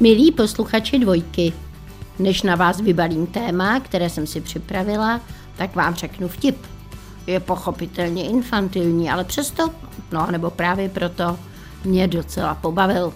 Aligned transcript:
Milí 0.00 0.32
posluchači 0.32 0.98
dvojky, 0.98 1.52
než 2.18 2.42
na 2.42 2.56
vás 2.56 2.80
vybalím 2.80 3.26
téma, 3.26 3.80
které 3.80 4.10
jsem 4.10 4.26
si 4.26 4.40
připravila, 4.40 5.20
tak 5.56 5.76
vám 5.76 5.94
řeknu 5.94 6.28
vtip. 6.28 6.56
Je 7.26 7.40
pochopitelně 7.40 8.24
infantilní, 8.24 9.10
ale 9.10 9.24
přesto, 9.24 9.70
no 10.12 10.26
nebo 10.30 10.50
právě 10.50 10.88
proto, 10.88 11.38
mě 11.84 12.08
docela 12.08 12.54
pobavil. 12.54 13.12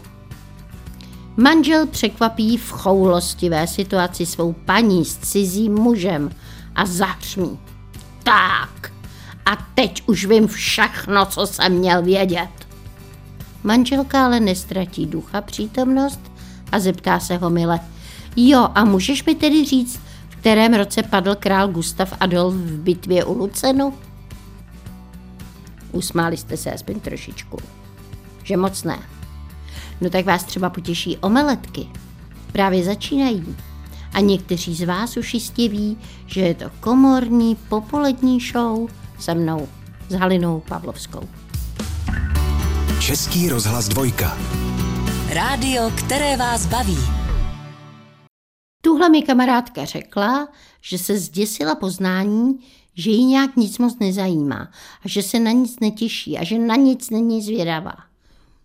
Manžel 1.37 1.87
překvapí 1.87 2.56
v 2.56 2.70
choulostivé 2.70 3.66
situaci 3.66 4.27
svou 4.27 4.52
paní 4.52 5.05
s 5.05 5.16
cizím 5.19 5.74
mužem 5.74 6.30
a 6.74 6.87
zahřmí. 6.87 7.59
Tak, 8.23 8.92
a 9.47 9.56
teď 9.74 10.02
už 10.06 10.24
vím 10.24 10.47
všechno, 10.47 11.27
co 11.27 11.47
jsem 11.47 11.73
měl 11.73 12.02
vědět. 12.02 12.51
Manželka 13.65 14.24
ale 14.24 14.41
nestratí 14.41 15.06
ducha 15.06 15.41
přítomnost 15.41 16.30
a 16.73 16.79
zeptá 16.79 17.20
se 17.20 17.37
ho 17.37 17.51
mile. 17.51 17.80
Jo, 18.37 18.69
a 18.74 18.84
můžeš 18.84 19.24
mi 19.24 19.34
tedy 19.34 19.65
říct, 19.65 20.01
v 20.29 20.37
kterém 20.37 20.74
roce 20.74 21.02
padl 21.02 21.34
král 21.34 21.69
Gustav 21.69 22.15
Adolf 22.20 22.55
v 22.55 22.79
bitvě 22.79 23.24
u 23.24 23.38
Lucenu? 23.38 23.95
Usmáli 25.93 26.37
jste 26.37 26.56
se 26.56 26.73
aspoň 26.73 27.01
trošičku. 27.01 27.56
Že 28.45 28.56
moc 28.56 28.84
ne. 28.84 28.98
No 30.01 30.10
tak 30.10 30.24
vás 30.24 30.45
třeba 30.45 30.70
potěší 30.70 31.16
omeletky. 31.16 31.87
Právě 32.52 32.84
začínají. 32.84 33.57
A 34.12 34.21
někteří 34.21 34.74
z 34.74 34.87
vás 34.87 35.16
už 35.16 35.34
jistě 35.34 35.68
ví, 35.68 35.98
že 36.27 36.41
je 36.41 36.55
to 36.55 36.65
komorní 36.80 37.57
popolední 37.68 38.41
show 38.41 38.88
se 39.18 39.34
mnou, 39.34 39.68
s 40.09 40.15
Halinou 40.15 40.62
Pavlovskou. 40.68 41.29
Český 43.01 43.48
rozhlas 43.48 43.88
dvojka. 43.88 44.37
Rádio, 45.34 45.91
které 45.91 46.37
vás 46.37 46.66
baví. 46.66 46.99
Tuhle 48.82 49.09
mi 49.09 49.23
kamarádka 49.23 49.85
řekla, 49.85 50.49
že 50.80 50.99
se 50.99 51.18
zděsila 51.18 51.74
poznání, 51.74 52.59
že 52.95 53.10
ji 53.10 53.24
nějak 53.24 53.57
nic 53.57 53.79
moc 53.79 53.99
nezajímá 53.99 54.71
a 55.04 55.09
že 55.09 55.23
se 55.23 55.38
na 55.38 55.51
nic 55.51 55.80
netěší 55.80 56.38
a 56.38 56.45
že 56.45 56.59
na 56.59 56.77
nic 56.77 57.10
není 57.10 57.43
zvědavá. 57.43 57.95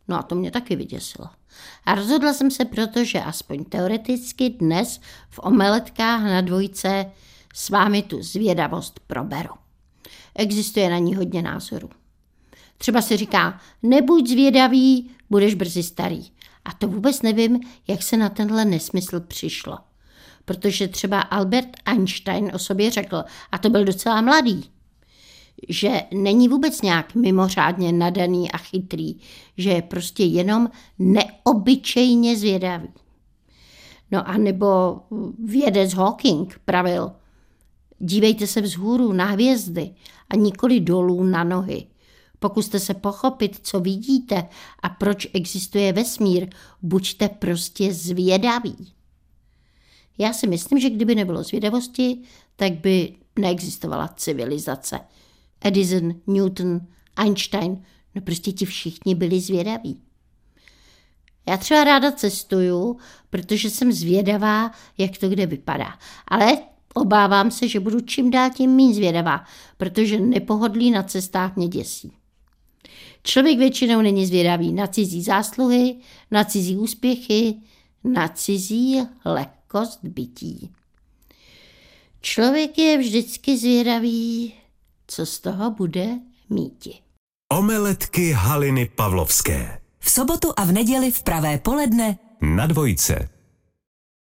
No 0.08 0.20
a 0.20 0.23
to 0.23 0.36
mě 0.36 0.52
taky 0.52 0.76
vyděsilo. 0.76 1.28
A 1.86 1.95
rozhodla 1.95 2.34
jsem 2.34 2.52
se 2.52 2.66
proto, 2.66 3.04
že 3.04 3.22
aspoň 3.22 3.64
teoreticky 3.64 4.50
dnes 4.50 5.00
v 5.30 5.39
omeletkách 5.44 6.23
na 6.23 6.42
dvojce 6.42 7.11
s 7.54 7.70
vámi 7.70 8.02
tu 8.02 8.23
zvědavost 8.23 9.00
proberu. 9.08 9.54
Existuje 10.36 10.89
na 10.89 10.98
ní 10.98 11.16
hodně 11.16 11.42
názorů. 11.42 11.89
Třeba 12.78 13.02
se 13.02 13.17
říká, 13.17 13.59
nebuď 13.84 14.30
zvědavý, 14.30 15.11
budeš 15.30 15.54
brzy 15.54 15.84
starý. 15.84 16.34
A 16.66 16.73
to 16.73 16.88
vůbec 16.88 17.21
nevím, 17.21 17.59
jak 17.88 18.03
se 18.03 18.17
na 18.17 18.30
tenhle 18.30 18.66
nesmysl 18.66 19.19
přišlo. 19.19 19.77
Protože 20.45 20.88
třeba 20.88 21.21
Albert 21.21 21.69
Einstein 21.85 22.52
o 22.53 22.59
sobě 22.59 22.91
řekl, 22.91 23.23
a 23.52 23.58
to 23.58 23.69
byl 23.69 23.85
docela 23.85 24.21
mladý, 24.21 24.69
že 25.69 26.02
není 26.13 26.47
vůbec 26.49 26.81
nějak 26.81 27.16
mimořádně 27.16 27.91
nadaný 27.91 28.52
a 28.52 28.58
chytrý, 28.58 29.16
že 29.58 29.69
je 29.69 29.81
prostě 29.81 30.23
jenom 30.23 30.69
neobyčejně 30.99 32.38
zvědavý. 32.38 32.88
No 34.11 34.30
a 34.30 34.38
nebo 34.38 34.99
vědec 35.43 35.93
Hawking 35.93 36.61
pravil, 36.66 37.11
dívejte 37.99 38.47
se 38.47 38.61
vzhůru 38.61 39.13
na 39.13 39.25
hvězdy 39.25 39.95
a 40.30 40.36
nikoli 40.36 40.80
dolů 40.80 41.23
na 41.23 41.43
nohy. 41.43 41.88
Pokuste 42.39 42.80
se 42.80 42.94
pochopit, 42.94 43.59
co 43.64 43.80
vidíte 43.80 44.47
a 44.83 44.89
proč 44.89 45.28
existuje 45.33 45.94
vesmír. 45.94 46.50
Buďte 46.81 47.30
prostě 47.30 47.94
zvědaví. 47.94 48.94
Já 50.17 50.33
si 50.33 50.47
myslím, 50.47 50.80
že 50.80 50.89
kdyby 50.89 51.16
nebylo 51.16 51.44
zvědavosti, 51.44 52.17
tak 52.55 52.73
by 52.73 53.15
neexistovala 53.39 54.08
civilizace. 54.08 54.99
Edison, 55.61 56.15
Newton, 56.27 56.82
Einstein, 57.15 57.83
no 58.15 58.21
prostě 58.21 58.52
ti 58.52 58.65
všichni 58.65 59.15
byli 59.15 59.39
zvědaví. 59.39 60.02
Já 61.49 61.58
třeba 61.58 61.83
ráda 61.83 62.11
cestuju, 62.11 62.98
protože 63.30 63.70
jsem 63.70 63.92
zvědavá, 63.92 64.71
jak 64.98 65.17
to 65.17 65.30
kde 65.30 65.45
vypadá. 65.45 65.99
Ale 66.27 66.58
obávám 66.93 67.52
se, 67.52 67.67
že 67.67 67.80
budu 67.80 68.02
čím 68.02 68.31
dál 68.31 68.49
tím 68.49 68.76
méně 68.76 68.93
zvědavá, 68.93 69.45
protože 69.77 70.20
nepohodlí 70.20 70.92
na 70.92 71.04
cestách 71.04 71.55
mě 71.55 71.67
děsí. 71.67 72.11
Člověk 73.25 73.59
většinou 73.59 74.02
není 74.02 74.25
zvědavý 74.25 74.73
na 74.73 74.87
cizí 74.87 75.23
zásluhy, 75.23 75.95
na 76.31 76.43
cizí 76.43 76.77
úspěchy, 76.77 77.55
na 78.03 78.27
cizí 78.27 79.02
lehkost 79.25 79.99
bytí. 80.03 80.71
Člověk 82.21 82.77
je 82.77 82.97
vždycky 82.97 83.58
zvědavý, 83.58 84.53
co 85.08 85.25
z 85.25 85.39
toho 85.39 85.71
bude 85.71 86.19
míti. 86.49 86.99
Omeletky 87.53 88.31
Haliny 88.31 88.89
Pavlovské. 88.95 89.81
V 89.99 90.09
sobotu 90.09 90.53
a 90.57 90.63
v 90.63 90.71
neděli 90.71 91.11
v 91.11 91.23
pravé 91.23 91.57
poledne 91.57 92.17
Na 92.42 92.67
dvojce. 92.67 93.30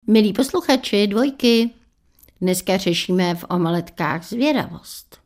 Milí 0.07 0.33
posluchači 0.33 1.07
dvojky, 1.07 1.71
dneska 2.41 2.77
řešíme 2.77 3.35
v 3.35 3.45
omeletkách 3.49 4.25
zvědavost. 4.25 5.18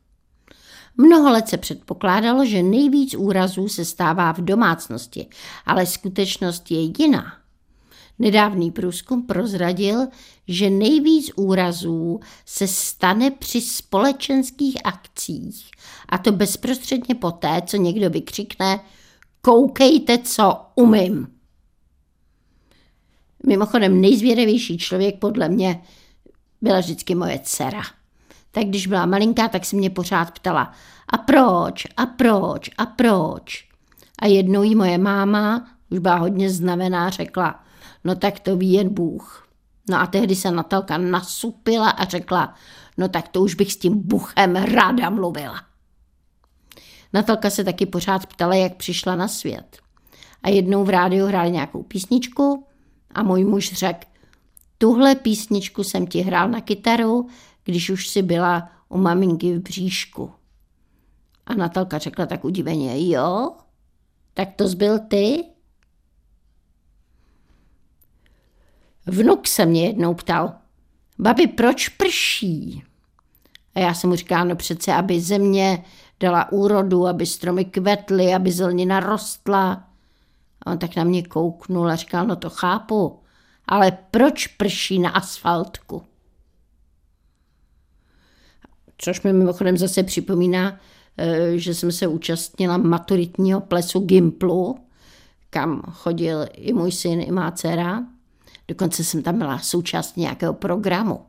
Mnoho 0.97 1.31
let 1.31 1.47
se 1.47 1.57
předpokládalo, 1.57 2.45
že 2.45 2.63
nejvíc 2.63 3.15
úrazů 3.15 3.67
se 3.67 3.85
stává 3.85 4.31
v 4.31 4.41
domácnosti, 4.41 5.27
ale 5.65 5.85
skutečnost 5.85 6.71
je 6.71 6.79
jiná. 6.79 7.37
Nedávný 8.19 8.71
průzkum 8.71 9.25
prozradil, 9.25 10.07
že 10.47 10.69
nejvíc 10.69 11.31
úrazů 11.35 12.19
se 12.45 12.67
stane 12.67 13.31
při 13.31 13.61
společenských 13.61 14.77
akcích, 14.83 15.71
a 16.09 16.17
to 16.17 16.31
bezprostředně 16.31 17.15
poté, 17.15 17.61
co 17.65 17.77
někdo 17.77 18.09
vykřikne 18.09 18.79
koukejte, 19.41 20.17
co 20.17 20.61
umím. 20.75 21.27
Mimochodem 23.47 24.01
nejzvědavější 24.01 24.77
člověk 24.77 25.19
podle 25.19 25.49
mě 25.49 25.83
byla 26.61 26.79
vždycky 26.79 27.15
moje 27.15 27.39
dcera. 27.43 27.81
Tak 28.53 28.63
když 28.63 28.87
byla 28.87 29.05
malinká, 29.05 29.47
tak 29.47 29.65
se 29.65 29.75
mě 29.75 29.89
pořád 29.89 30.31
ptala, 30.31 30.71
a 31.09 31.17
proč, 31.17 31.87
a 31.97 32.05
proč, 32.05 32.69
a 32.77 32.85
proč. 32.85 33.67
A 34.19 34.27
jednou 34.27 34.63
jí 34.63 34.75
moje 34.75 34.97
máma, 34.97 35.67
už 35.89 35.99
byla 35.99 36.15
hodně 36.15 36.49
znavená, 36.49 37.09
řekla, 37.09 37.63
no 38.03 38.15
tak 38.15 38.39
to 38.39 38.57
ví 38.57 38.73
jen 38.73 38.93
Bůh. 38.93 39.47
No 39.89 39.99
a 39.99 40.07
tehdy 40.07 40.35
se 40.35 40.51
Natalka 40.51 40.97
nasupila 40.97 41.89
a 41.89 42.05
řekla, 42.05 42.53
no 42.97 43.09
tak 43.09 43.27
to 43.27 43.41
už 43.41 43.55
bych 43.55 43.73
s 43.73 43.77
tím 43.77 44.07
Buchem 44.07 44.55
ráda 44.55 45.09
mluvila. 45.09 45.61
Natalka 47.13 47.49
se 47.49 47.63
taky 47.63 47.85
pořád 47.85 48.25
ptala, 48.25 48.55
jak 48.55 48.75
přišla 48.75 49.15
na 49.15 49.27
svět. 49.27 49.77
A 50.43 50.49
jednou 50.49 50.83
v 50.83 50.89
rádiu 50.89 51.25
hráli 51.25 51.51
nějakou 51.51 51.83
písničku 51.83 52.65
a 53.11 53.23
můj 53.23 53.43
muž 53.43 53.73
řekl, 53.73 54.07
tuhle 54.77 55.15
písničku 55.15 55.83
jsem 55.83 56.07
ti 56.07 56.21
hrál 56.21 56.49
na 56.49 56.61
kytaru, 56.61 57.27
když 57.63 57.89
už 57.89 58.07
si 58.07 58.21
byla 58.21 58.71
u 58.89 58.97
maminky 58.97 59.57
v 59.57 59.61
bříšku. 59.61 60.31
A 61.45 61.53
Natalka 61.53 61.97
řekla 61.97 62.25
tak 62.25 62.45
udiveně, 62.45 63.09
jo, 63.09 63.51
tak 64.33 64.49
to 64.55 64.67
zbyl 64.67 64.99
ty? 64.99 65.43
Vnuk 69.05 69.47
se 69.47 69.65
mě 69.65 69.85
jednou 69.85 70.13
ptal, 70.13 70.53
babi, 71.19 71.47
proč 71.47 71.89
prší? 71.89 72.83
A 73.75 73.79
já 73.79 73.93
jsem 73.93 74.09
mu 74.09 74.15
říkala, 74.15 74.43
no 74.43 74.55
přece, 74.55 74.93
aby 74.93 75.21
země 75.21 75.83
dala 76.19 76.51
úrodu, 76.51 77.07
aby 77.07 77.25
stromy 77.25 77.65
kvetly, 77.65 78.33
aby 78.33 78.51
zelenina 78.51 78.99
rostla. 78.99 79.87
A 80.61 80.71
on 80.71 80.77
tak 80.77 80.95
na 80.95 81.03
mě 81.03 81.23
kouknul 81.23 81.89
a 81.89 81.95
říkal, 81.95 82.27
no 82.27 82.35
to 82.35 82.49
chápu, 82.49 83.19
ale 83.67 83.91
proč 83.91 84.47
prší 84.47 84.99
na 84.99 85.09
asfaltku? 85.09 86.03
Což 89.03 89.21
mi 89.21 89.33
mimochodem 89.33 89.77
zase 89.77 90.03
připomíná, 90.03 90.79
eh, 91.17 91.57
že 91.57 91.73
jsem 91.73 91.91
se 91.91 92.07
účastnila 92.07 92.77
maturitního 92.77 93.61
plesu 93.61 93.99
Gimplu, 93.99 94.77
kam 95.49 95.81
chodil 95.91 96.47
i 96.53 96.73
můj 96.73 96.91
syn, 96.91 97.21
i 97.21 97.31
má 97.31 97.51
dcera. 97.51 98.03
Dokonce 98.67 99.03
jsem 99.03 99.23
tam 99.23 99.37
byla 99.37 99.59
součást 99.59 100.17
nějakého 100.17 100.53
programu. 100.53 101.21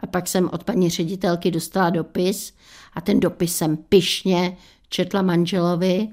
A 0.00 0.06
pak 0.06 0.28
jsem 0.28 0.50
od 0.52 0.64
paní 0.64 0.90
ředitelky 0.90 1.50
dostala 1.50 1.90
dopis 1.90 2.54
a 2.92 3.00
ten 3.00 3.20
dopis 3.20 3.56
jsem 3.56 3.76
pyšně 3.76 4.56
četla 4.88 5.22
manželovi 5.22 6.08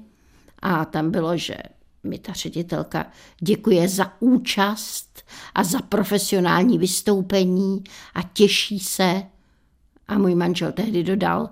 a 0.62 0.84
tam 0.84 1.10
bylo, 1.10 1.36
že 1.36 1.56
mi 2.02 2.18
ta 2.18 2.32
ředitelka 2.32 3.06
děkuje 3.40 3.88
za 3.88 4.12
účast 4.20 5.22
a 5.54 5.64
za 5.64 5.78
profesionální 5.82 6.78
vystoupení 6.78 7.84
a 8.14 8.22
těší 8.22 8.78
se. 8.78 9.22
A 10.10 10.18
můj 10.18 10.34
manžel 10.34 10.72
tehdy 10.72 11.04
dodal, 11.04 11.50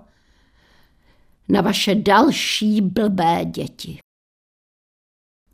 na 1.49 1.61
vaše 1.61 1.95
další 1.95 2.81
blbé 2.81 3.45
děti. 3.45 3.99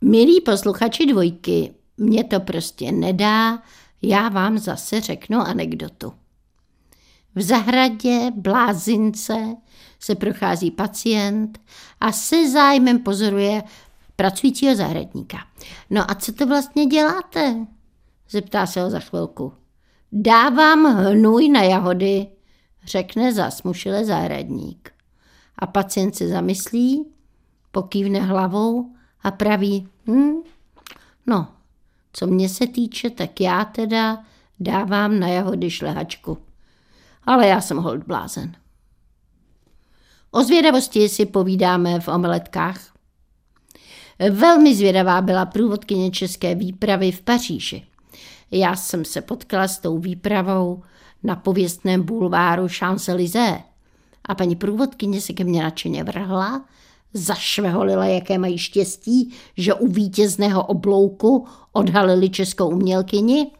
Milí 0.00 0.40
posluchači 0.40 1.06
dvojky, 1.06 1.74
Mně 1.98 2.24
to 2.24 2.40
prostě 2.40 2.92
nedá, 2.92 3.62
já 4.02 4.28
vám 4.28 4.58
zase 4.58 5.00
řeknu 5.00 5.38
anekdotu. 5.38 6.12
V 7.34 7.42
zahradě 7.42 8.30
blázince 8.34 9.56
se 10.00 10.14
prochází 10.14 10.70
pacient 10.70 11.58
a 12.00 12.12
se 12.12 12.50
zájmem 12.50 12.98
pozoruje 12.98 13.62
pracujícího 14.16 14.76
zahradníka. 14.76 15.38
No 15.90 16.10
a 16.10 16.14
co 16.14 16.32
to 16.32 16.46
vlastně 16.46 16.86
děláte? 16.86 17.66
Zeptá 18.30 18.66
se 18.66 18.82
ho 18.82 18.90
za 18.90 19.00
chvilku. 19.00 19.52
Dávám 20.12 20.84
hnůj 20.84 21.48
na 21.48 21.62
jahody, 21.62 22.26
řekne 22.86 23.34
zasmušile 23.34 24.04
zahradník. 24.04 24.90
A 25.58 25.66
pacient 25.66 26.16
se 26.16 26.28
zamyslí, 26.28 27.04
pokývne 27.70 28.20
hlavou 28.20 28.90
a 29.22 29.30
praví, 29.30 29.88
hm, 30.06 30.34
no, 31.26 31.48
co 32.12 32.26
mě 32.26 32.48
se 32.48 32.66
týče, 32.66 33.10
tak 33.10 33.40
já 33.40 33.64
teda 33.64 34.24
dávám 34.60 35.18
na 35.18 35.28
jahody 35.28 35.70
šlehačku. 35.70 36.38
Ale 37.24 37.46
já 37.46 37.60
jsem 37.60 37.76
hold 37.76 38.04
blázen. 38.04 38.56
O 40.30 40.42
zvědavosti 40.42 41.08
si 41.08 41.26
povídáme 41.26 42.00
v 42.00 42.08
omeletkách. 42.08 42.80
Velmi 44.30 44.74
zvědavá 44.74 45.20
byla 45.20 45.46
průvodkyně 45.46 46.10
české 46.10 46.54
výpravy 46.54 47.12
v 47.12 47.22
Paříži. 47.22 47.86
Já 48.50 48.76
jsem 48.76 49.04
se 49.04 49.22
potkala 49.22 49.68
s 49.68 49.78
tou 49.78 49.98
výpravou 49.98 50.82
na 51.22 51.36
pověstném 51.36 52.02
bulváru 52.02 52.66
Champs-Élysées 52.66 53.62
a 54.24 54.34
paní 54.34 54.56
průvodkyně 54.56 55.20
se 55.20 55.32
ke 55.32 55.44
mně 55.44 55.62
nadšeně 55.62 56.04
vrhla, 56.04 56.64
zašveholila, 57.14 58.04
jaké 58.04 58.38
mají 58.38 58.58
štěstí, 58.58 59.34
že 59.56 59.74
u 59.74 59.86
vítězného 59.86 60.66
oblouku 60.66 61.46
odhalili 61.72 62.30
českou 62.30 62.68
umělkyni. 62.68 63.50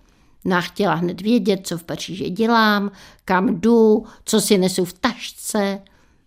No 0.45 0.57
a 0.57 0.61
chtěla 0.61 0.95
hned 0.95 1.21
vědět, 1.21 1.67
co 1.67 1.79
v 1.79 1.85
Paříži 1.85 2.31
dělám, 2.31 2.91
kam 3.25 3.61
jdu, 3.61 4.05
co 4.25 4.41
si 4.41 4.59
nesu 4.59 4.85
v 4.85 4.93
tašce. 4.93 5.83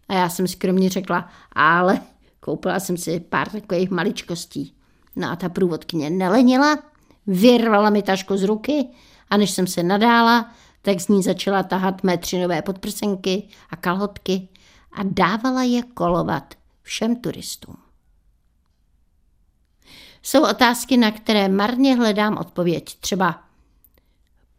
A 0.10 0.14
já 0.14 0.30
jsem 0.30 0.48
skromně 0.48 0.90
řekla, 0.90 1.30
ale 1.54 2.02
koupila 2.40 2.80
jsem 2.80 2.98
si 2.98 3.20
pár 3.20 3.50
takových 3.50 3.90
maličkostí. 3.90 4.74
No 5.16 5.32
a 5.32 5.36
ta 5.36 5.50
průvodkyně 5.50 6.10
nelenila, 6.10 6.80
vyrvala 7.28 7.90
mi 7.90 8.02
tašku 8.02 8.38
z 8.38 8.44
ruky 8.44 8.88
a 9.30 9.38
než 9.38 9.52
jsem 9.52 9.68
se 9.68 9.84
nadála, 9.84 10.52
tak 10.90 11.02
z 11.02 11.08
ní 11.08 11.24
začala 11.24 11.64
tahat 11.64 12.04
mé 12.04 12.18
tři 12.18 12.40
nové 12.40 12.62
podprsenky 12.62 13.48
a 13.70 13.76
kalhotky 13.76 14.50
a 14.92 15.04
dávala 15.04 15.64
je 15.64 15.84
kolovat 15.84 16.54
všem 16.82 17.16
turistům. 17.16 17.78
Jsou 20.24 20.50
otázky, 20.50 20.98
na 20.98 21.12
které 21.12 21.50
marně 21.50 21.96
hledám 21.96 22.38
odpověď. 22.38 23.00
Třeba 23.00 23.44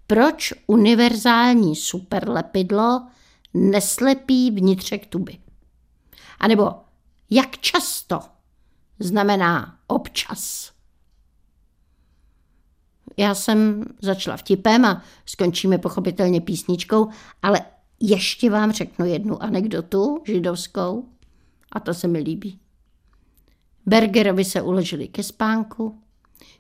proč 0.07 0.53
univerzální 0.67 1.77
superlepidlo 1.77 3.07
neslepí 3.55 4.51
vnitřek 4.51 5.07
tuby? 5.07 5.39
A 6.39 6.49
nebo 6.49 6.75
jak 7.31 7.59
často 7.59 8.21
znamená 8.99 9.79
občas? 9.87 10.73
Já 13.21 13.35
jsem 13.35 13.85
začala 14.03 14.37
vtipem 14.37 14.85
a 14.85 15.03
skončíme 15.27 15.79
pochopitelně 15.79 16.41
písničkou, 16.41 17.09
ale 17.43 17.61
ještě 18.01 18.51
vám 18.51 18.73
řeknu 18.73 19.07
jednu 19.07 19.43
anekdotu 19.43 20.23
židovskou 20.27 21.09
a 21.73 21.81
to 21.81 21.95
se 21.95 22.09
mi 22.09 22.19
líbí. 22.19 22.61
Bergerovi 23.87 24.45
se 24.45 24.63
uložili 24.63 25.09
ke 25.09 25.23
spánku, 25.23 26.03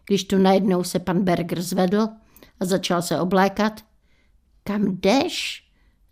když 0.06 0.24
tu 0.24 0.38
najednou 0.38 0.84
se 0.84 0.98
pan 0.98 1.24
Berger 1.24 1.62
zvedl 1.62 2.08
a 2.60 2.64
začal 2.64 3.02
se 3.02 3.20
oblékat. 3.20 3.84
Kam 4.64 4.82
jdeš? 4.84 5.66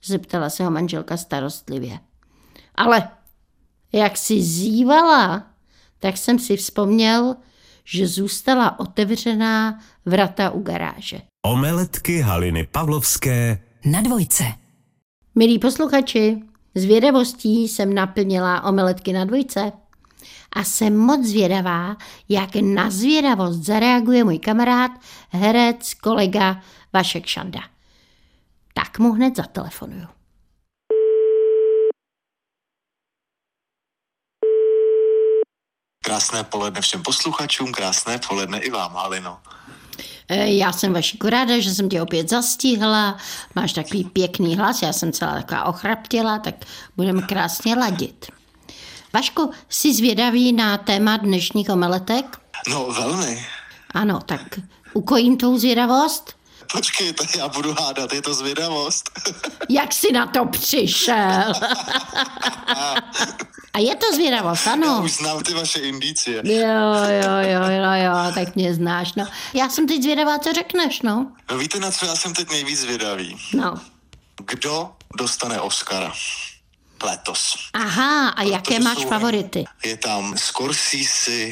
zeptala 0.05 0.51
se 0.51 0.65
ho 0.65 0.71
manželka 0.71 1.17
starostlivě. 1.17 1.99
Ale 2.75 3.09
jak 3.93 4.17
si 4.17 4.43
zývala, 4.43 5.47
tak 5.99 6.17
jsem 6.17 6.39
si 6.39 6.57
vzpomněl, 6.57 7.37
že 7.91 8.07
zůstala 8.07 8.81
otevřená 8.81 9.79
vrata 10.07 10.51
u 10.51 10.63
garáže. 10.63 11.21
Omeletky 11.47 12.21
Haliny 12.21 12.67
Pavlovské 12.73 13.63
Na 13.85 14.01
dvojce. 14.01 14.45
Milí 15.35 15.59
posluchači, 15.59 16.43
zvědavostí 16.75 17.69
jsem 17.69 17.95
naplnila 17.95 18.63
omeletky 18.63 19.13
na 19.13 19.25
dvojce 19.25 19.73
a 20.53 20.65
jsem 20.65 20.97
moc 20.97 21.27
zvědavá, 21.27 21.97
jak 22.29 22.51
na 22.55 22.91
zvědavost 22.91 23.63
zareaguje 23.63 24.25
můj 24.25 24.39
kamarád, 24.39 24.91
herec, 25.31 25.95
kolega 25.95 26.63
Vašek 26.93 27.27
Šanda. 27.27 27.61
Tak 28.75 28.99
mu 28.99 29.13
hned 29.13 29.37
zatelefonuju. 29.37 30.18
Krásné 36.05 36.45
poledne 36.45 36.81
všem 36.81 37.03
posluchačům, 37.03 37.73
krásné 37.73 38.19
poledne 38.29 38.59
i 38.59 38.71
vám, 38.71 38.95
Halino. 38.95 39.39
E, 40.29 40.55
Já 40.55 40.73
jsem 40.73 40.93
Vašiku 40.93 41.29
ráda, 41.29 41.59
že 41.61 41.75
jsem 41.75 41.89
tě 41.89 42.03
opět 42.03 42.31
zastihla. 42.31 43.17
Máš 43.55 43.73
takový 43.73 44.05
pěkný 44.05 44.57
hlas, 44.57 44.83
já 44.83 44.93
jsem 44.93 45.13
celá 45.13 45.35
taková 45.35 45.65
ochraptěla, 45.65 46.39
tak 46.39 46.55
budeme 46.97 47.23
krásně 47.23 47.75
ladit. 47.75 48.27
Vašku, 49.13 49.51
jsi 49.69 49.95
zvědavý 49.95 50.53
na 50.53 50.79
téma 50.79 51.17
dnešních 51.17 51.71
omeletek? 51.71 52.39
No, 52.69 52.93
velmi. 52.93 53.47
Ano, 53.95 54.21
tak 54.27 54.61
ukojím 54.95 55.37
tou 55.37 55.59
zvědavost. 55.59 56.38
Počkejte, 56.73 57.25
já 57.39 57.49
budu 57.49 57.75
hádat, 57.81 58.13
je 58.13 58.23
to 58.23 58.35
zvědavost. 58.35 59.11
Jak 59.69 59.93
jsi 59.93 60.13
na 60.13 60.27
to 60.27 60.45
přišel? 60.45 61.53
A 63.75 63.79
je 63.79 63.97
to 63.97 64.07
zvědavost, 64.15 64.67
Já 64.67 64.73
ano. 64.73 65.01
už 65.05 65.13
znám 65.13 65.43
ty 65.43 65.55
vaše 65.55 65.79
indicie. 65.81 66.37
Jo, 66.45 66.95
jo, 67.23 67.33
jo, 67.41 67.63
jo, 67.71 67.93
jo, 68.05 68.33
tak 68.35 68.57
mě 68.57 68.75
znáš, 68.75 69.15
no. 69.15 69.27
Já 69.55 69.69
jsem 69.69 69.87
teď 69.89 70.03
zvědavá, 70.03 70.39
co 70.39 70.53
řekneš, 70.53 71.03
no. 71.03 71.33
No 71.51 71.59
víte, 71.59 71.81
na 71.81 71.91
co 71.91 72.07
já 72.07 72.17
jsem 72.17 72.35
teď 72.35 72.51
nejvíc 72.51 72.81
zvědavý? 72.81 73.37
No. 73.55 73.75
Kdo 74.47 74.91
dostane 75.19 75.61
Oscara? 75.61 76.13
Letos. 77.03 77.55
Aha, 77.73 78.29
a 78.29 78.43
jaké 78.43 78.63
Protože 78.75 78.81
máš 78.81 78.99
jsou- 78.99 79.09
favority? 79.09 79.65
Je 79.85 79.97
tam 79.97 80.39
Scorsese, 80.39 81.49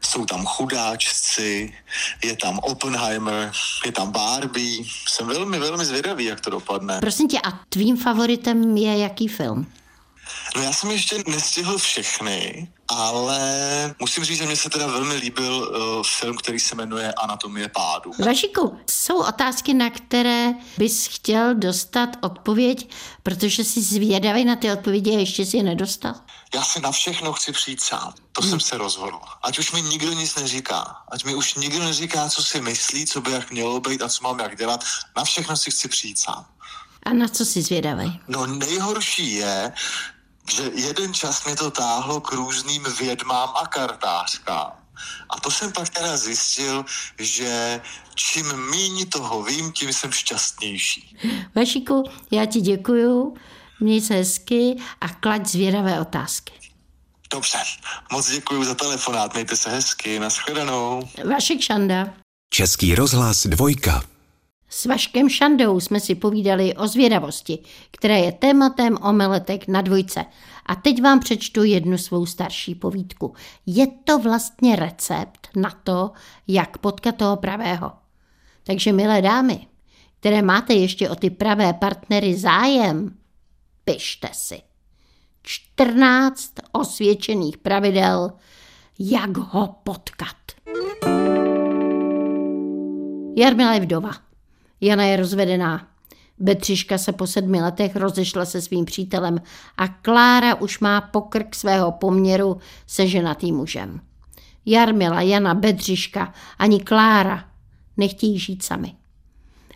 jsou 0.00 0.24
tam 0.24 0.46
chudáčci, 0.46 1.72
je 2.24 2.36
tam 2.36 2.58
Oppenheimer, 2.58 3.52
je 3.86 3.92
tam 3.92 4.12
Barbie. 4.12 4.84
Jsem 5.08 5.26
velmi, 5.26 5.58
velmi 5.58 5.84
zvědavý, 5.84 6.24
jak 6.24 6.40
to 6.40 6.50
dopadne. 6.50 7.00
Prosím 7.00 7.28
tě, 7.28 7.38
a 7.40 7.50
tvým 7.68 7.96
favoritem 7.96 8.76
je 8.76 8.98
jaký 8.98 9.28
film? 9.28 9.66
No 10.56 10.62
já 10.62 10.72
jsem 10.72 10.90
ještě 10.90 11.22
nestihl 11.26 11.78
všechny, 11.78 12.68
ale 12.90 13.40
musím 13.98 14.24
říct, 14.24 14.38
že 14.38 14.46
mně 14.46 14.56
se 14.56 14.70
teda 14.70 14.86
velmi 14.86 15.14
líbil 15.14 15.54
uh, 15.54 16.02
film, 16.18 16.36
který 16.36 16.60
se 16.60 16.74
jmenuje 16.74 17.12
Anatomie 17.12 17.68
pádu. 17.68 18.12
Vašiku, 18.24 18.78
jsou 18.90 19.22
otázky, 19.22 19.74
na 19.74 19.90
které 19.90 20.52
bys 20.78 21.06
chtěl 21.06 21.54
dostat 21.54 22.10
odpověď, 22.20 22.90
protože 23.22 23.64
jsi 23.64 23.82
zvědavý 23.82 24.44
na 24.44 24.56
ty 24.56 24.72
odpovědi 24.72 25.16
a 25.16 25.18
ještě 25.18 25.46
si 25.46 25.56
je 25.56 25.62
nedostal? 25.62 26.14
Já 26.54 26.62
si 26.62 26.80
na 26.80 26.92
všechno 26.92 27.32
chci 27.32 27.52
přijít 27.52 27.80
sám. 27.80 28.14
To 28.32 28.42
jsem 28.42 28.60
se 28.60 28.78
rozhodl. 28.78 29.18
Ať 29.42 29.58
už 29.58 29.72
mi 29.72 29.82
nikdo 29.82 30.12
nic 30.12 30.34
neříká. 30.34 30.96
Ať 31.08 31.24
mi 31.24 31.34
už 31.34 31.54
nikdo 31.54 31.84
neříká, 31.84 32.28
co 32.28 32.44
si 32.44 32.60
myslí, 32.60 33.06
co 33.06 33.20
by 33.20 33.30
jak 33.30 33.50
mělo 33.50 33.80
být 33.80 34.02
a 34.02 34.08
co 34.08 34.24
mám 34.24 34.38
jak 34.38 34.56
dělat. 34.56 34.84
Na 35.16 35.24
všechno 35.24 35.56
si 35.56 35.70
chci 35.70 35.88
přijít 35.88 36.18
sám. 36.18 36.46
A 37.02 37.12
na 37.12 37.28
co 37.28 37.44
jsi 37.44 37.62
zvědavý? 37.62 38.20
No 38.28 38.46
nejhorší 38.46 39.32
je, 39.34 39.72
že 40.50 40.70
jeden 40.74 41.14
čas 41.14 41.44
mě 41.44 41.56
to 41.56 41.70
táhlo 41.70 42.20
k 42.20 42.32
různým 42.32 42.84
vědmám 42.98 43.48
a 43.62 43.66
kartářkám. 43.66 44.72
A 45.30 45.40
to 45.40 45.50
jsem 45.50 45.72
pak 45.72 45.88
teda 45.88 46.16
zjistil, 46.16 46.84
že 47.18 47.80
čím 48.14 48.70
míň 48.70 49.08
toho 49.08 49.42
vím, 49.42 49.72
tím 49.72 49.92
jsem 49.92 50.12
šťastnější. 50.12 51.16
Vašiku, 51.54 52.04
já 52.30 52.46
ti 52.46 52.60
děkuju, 52.60 53.36
měj 53.80 54.00
se 54.00 54.14
hezky 54.14 54.76
a 55.00 55.08
klaď 55.08 55.46
zvědavé 55.46 56.00
otázky. 56.00 56.52
Dobře, 57.32 57.58
moc 58.12 58.30
děkuji 58.30 58.64
za 58.64 58.74
telefonát, 58.74 59.32
mějte 59.34 59.56
se 59.56 59.70
hezky, 59.70 60.18
nashledanou. 60.18 61.08
Vašek 61.24 61.60
Šanda. 61.60 62.08
Český 62.54 62.94
rozhlas 62.94 63.46
dvojka. 63.46 64.02
S 64.72 64.86
Vaškem 64.86 65.28
Šandou 65.28 65.80
jsme 65.80 66.00
si 66.00 66.14
povídali 66.14 66.74
o 66.74 66.86
zvědavosti, 66.86 67.58
která 67.90 68.16
je 68.16 68.32
tématem 68.32 68.98
omeletek 69.02 69.68
na 69.68 69.80
dvojce. 69.80 70.24
A 70.66 70.74
teď 70.74 71.02
vám 71.02 71.20
přečtu 71.20 71.64
jednu 71.64 71.98
svou 71.98 72.26
starší 72.26 72.74
povídku. 72.74 73.34
Je 73.66 73.86
to 73.86 74.18
vlastně 74.18 74.76
recept 74.76 75.48
na 75.56 75.70
to, 75.84 76.10
jak 76.48 76.78
potkat 76.78 77.16
toho 77.16 77.36
pravého. 77.36 77.92
Takže 78.64 78.92
milé 78.92 79.22
dámy, 79.22 79.66
které 80.20 80.42
máte 80.42 80.74
ještě 80.74 81.10
o 81.10 81.14
ty 81.14 81.30
pravé 81.30 81.72
partnery 81.72 82.36
zájem, 82.36 83.16
pište 83.84 84.28
si. 84.32 84.62
14 85.42 86.52
osvědčených 86.72 87.58
pravidel, 87.58 88.32
jak 88.98 89.36
ho 89.36 89.74
potkat. 89.82 90.36
Jarmila 93.36 93.74
je 93.74 93.80
vdova. 93.80 94.29
Jana 94.80 95.04
je 95.04 95.16
rozvedená. 95.16 95.86
Betřiška 96.38 96.98
se 96.98 97.12
po 97.12 97.26
sedmi 97.26 97.62
letech 97.62 97.96
rozešla 97.96 98.44
se 98.44 98.62
svým 98.62 98.84
přítelem 98.84 99.40
a 99.76 99.88
Klára 99.88 100.54
už 100.54 100.78
má 100.78 101.00
pokrk 101.00 101.54
svého 101.54 101.92
poměru 101.92 102.58
se 102.86 103.06
ženatým 103.06 103.56
mužem. 103.56 104.00
Jarmila, 104.66 105.20
Jana, 105.20 105.54
Bedřiška 105.54 106.34
ani 106.58 106.80
Klára 106.80 107.44
nechtějí 107.96 108.38
žít 108.38 108.62
sami. 108.62 108.94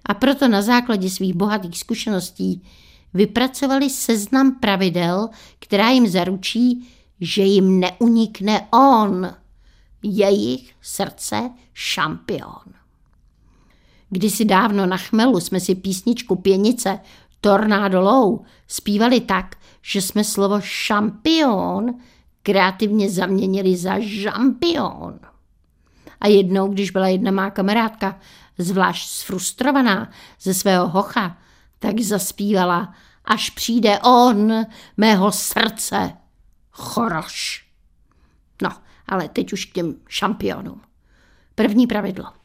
A 0.06 0.14
proto 0.14 0.48
na 0.48 0.62
základě 0.62 1.10
svých 1.10 1.34
bohatých 1.34 1.78
zkušeností 1.78 2.62
vypracovali 3.14 3.90
seznam 3.90 4.58
pravidel, 4.60 5.28
která 5.58 5.90
jim 5.90 6.06
zaručí, 6.06 6.88
že 7.20 7.42
jim 7.42 7.80
neunikne 7.80 8.68
on, 8.70 9.34
jejich 10.02 10.74
srdce 10.82 11.50
šampion. 11.72 12.83
Kdysi 14.14 14.44
dávno 14.44 14.86
na 14.86 14.96
chmelu 14.96 15.40
jsme 15.40 15.60
si 15.60 15.74
písničku 15.74 16.36
Pěnice 16.36 17.00
Tornado 17.40 18.00
Low 18.00 18.44
zpívali 18.68 19.20
tak, 19.20 19.56
že 19.82 20.02
jsme 20.02 20.24
slovo 20.24 20.60
šampion 20.60 21.94
kreativně 22.42 23.10
zaměnili 23.10 23.76
za 23.76 23.98
žampion. 23.98 25.18
A 26.20 26.28
jednou, 26.28 26.68
když 26.68 26.90
byla 26.90 27.08
jedna 27.08 27.30
má 27.30 27.50
kamarádka 27.50 28.18
zvlášť 28.58 29.08
sfrustrovaná 29.08 30.10
ze 30.40 30.54
svého 30.54 30.88
hocha, 30.88 31.36
tak 31.78 32.00
zaspívala, 32.00 32.94
až 33.24 33.50
přijde 33.50 33.98
on, 33.98 34.52
mého 34.96 35.32
srdce, 35.32 36.12
choroš. 36.70 37.66
No, 38.62 38.70
ale 39.08 39.28
teď 39.28 39.52
už 39.52 39.64
k 39.64 39.72
těm 39.72 39.94
šampionům. 40.08 40.80
První 41.54 41.86
pravidlo. 41.86 42.43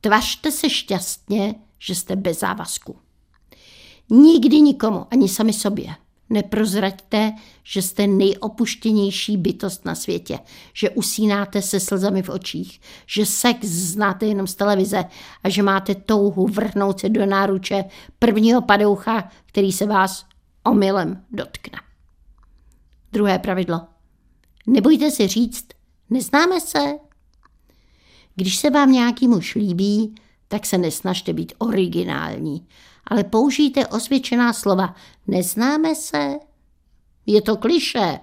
Tvařte 0.00 0.52
se 0.52 0.70
šťastně, 0.70 1.54
že 1.78 1.94
jste 1.94 2.16
bez 2.16 2.40
závazku. 2.40 2.98
Nikdy 4.10 4.60
nikomu, 4.60 5.06
ani 5.10 5.28
sami 5.28 5.52
sobě, 5.52 5.94
neprozraďte, 6.30 7.32
že 7.62 7.82
jste 7.82 8.06
nejopuštěnější 8.06 9.36
bytost 9.36 9.84
na 9.84 9.94
světě, 9.94 10.38
že 10.72 10.90
usínáte 10.90 11.62
se 11.62 11.80
slzami 11.80 12.22
v 12.22 12.28
očích, 12.28 12.80
že 13.06 13.26
sex 13.26 13.66
znáte 13.66 14.26
jenom 14.26 14.46
z 14.46 14.54
televize 14.54 15.04
a 15.44 15.48
že 15.48 15.62
máte 15.62 15.94
touhu 15.94 16.46
vrhnout 16.46 17.00
se 17.00 17.08
do 17.08 17.26
náruče 17.26 17.84
prvního 18.18 18.62
padoucha, 18.62 19.30
který 19.46 19.72
se 19.72 19.86
vás 19.86 20.26
omylem 20.64 21.24
dotkne. 21.30 21.78
Druhé 23.12 23.38
pravidlo. 23.38 23.80
Nebojte 24.66 25.10
si 25.10 25.28
říct, 25.28 25.66
neznáme 26.10 26.60
se, 26.60 26.98
když 28.36 28.56
se 28.56 28.70
vám 28.70 28.92
nějaký 28.92 29.28
muž 29.28 29.54
líbí, 29.54 30.14
tak 30.48 30.66
se 30.66 30.78
nesnažte 30.78 31.32
být 31.32 31.52
originální, 31.58 32.66
ale 33.06 33.24
použijte 33.24 33.86
osvědčená 33.86 34.52
slova. 34.52 34.94
Neznáme 35.26 35.94
se? 35.94 36.34
Je 37.26 37.42
to 37.42 37.56
kliše, 37.56 38.20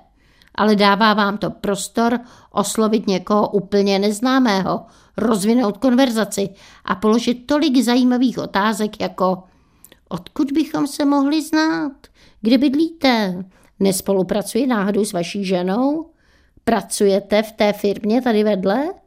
ale 0.56 0.76
dává 0.76 1.14
vám 1.14 1.38
to 1.38 1.50
prostor 1.50 2.20
oslovit 2.52 3.08
někoho 3.08 3.50
úplně 3.50 4.00
neznámého, 4.00 4.86
rozvinout 5.18 5.78
konverzaci 5.78 6.50
a 6.86 6.96
položit 6.96 7.36
tolik 7.36 7.82
zajímavých 7.82 8.38
otázek 8.38 9.02
jako 9.02 9.44
odkud 10.10 10.52
bychom 10.52 10.88
se 10.88 11.06
mohli 11.06 11.42
znát, 11.42 11.92
kde 12.42 12.58
bydlíte, 12.58 13.46
nespolupracuje 13.80 14.68
náhodou 14.68 15.06
s 15.06 15.14
vaší 15.14 15.46
ženou, 15.46 16.10
pracujete 16.64 17.44
v 17.44 17.52
té 17.52 17.74
firmě 17.74 18.22
tady 18.22 18.44
vedle? 18.44 19.03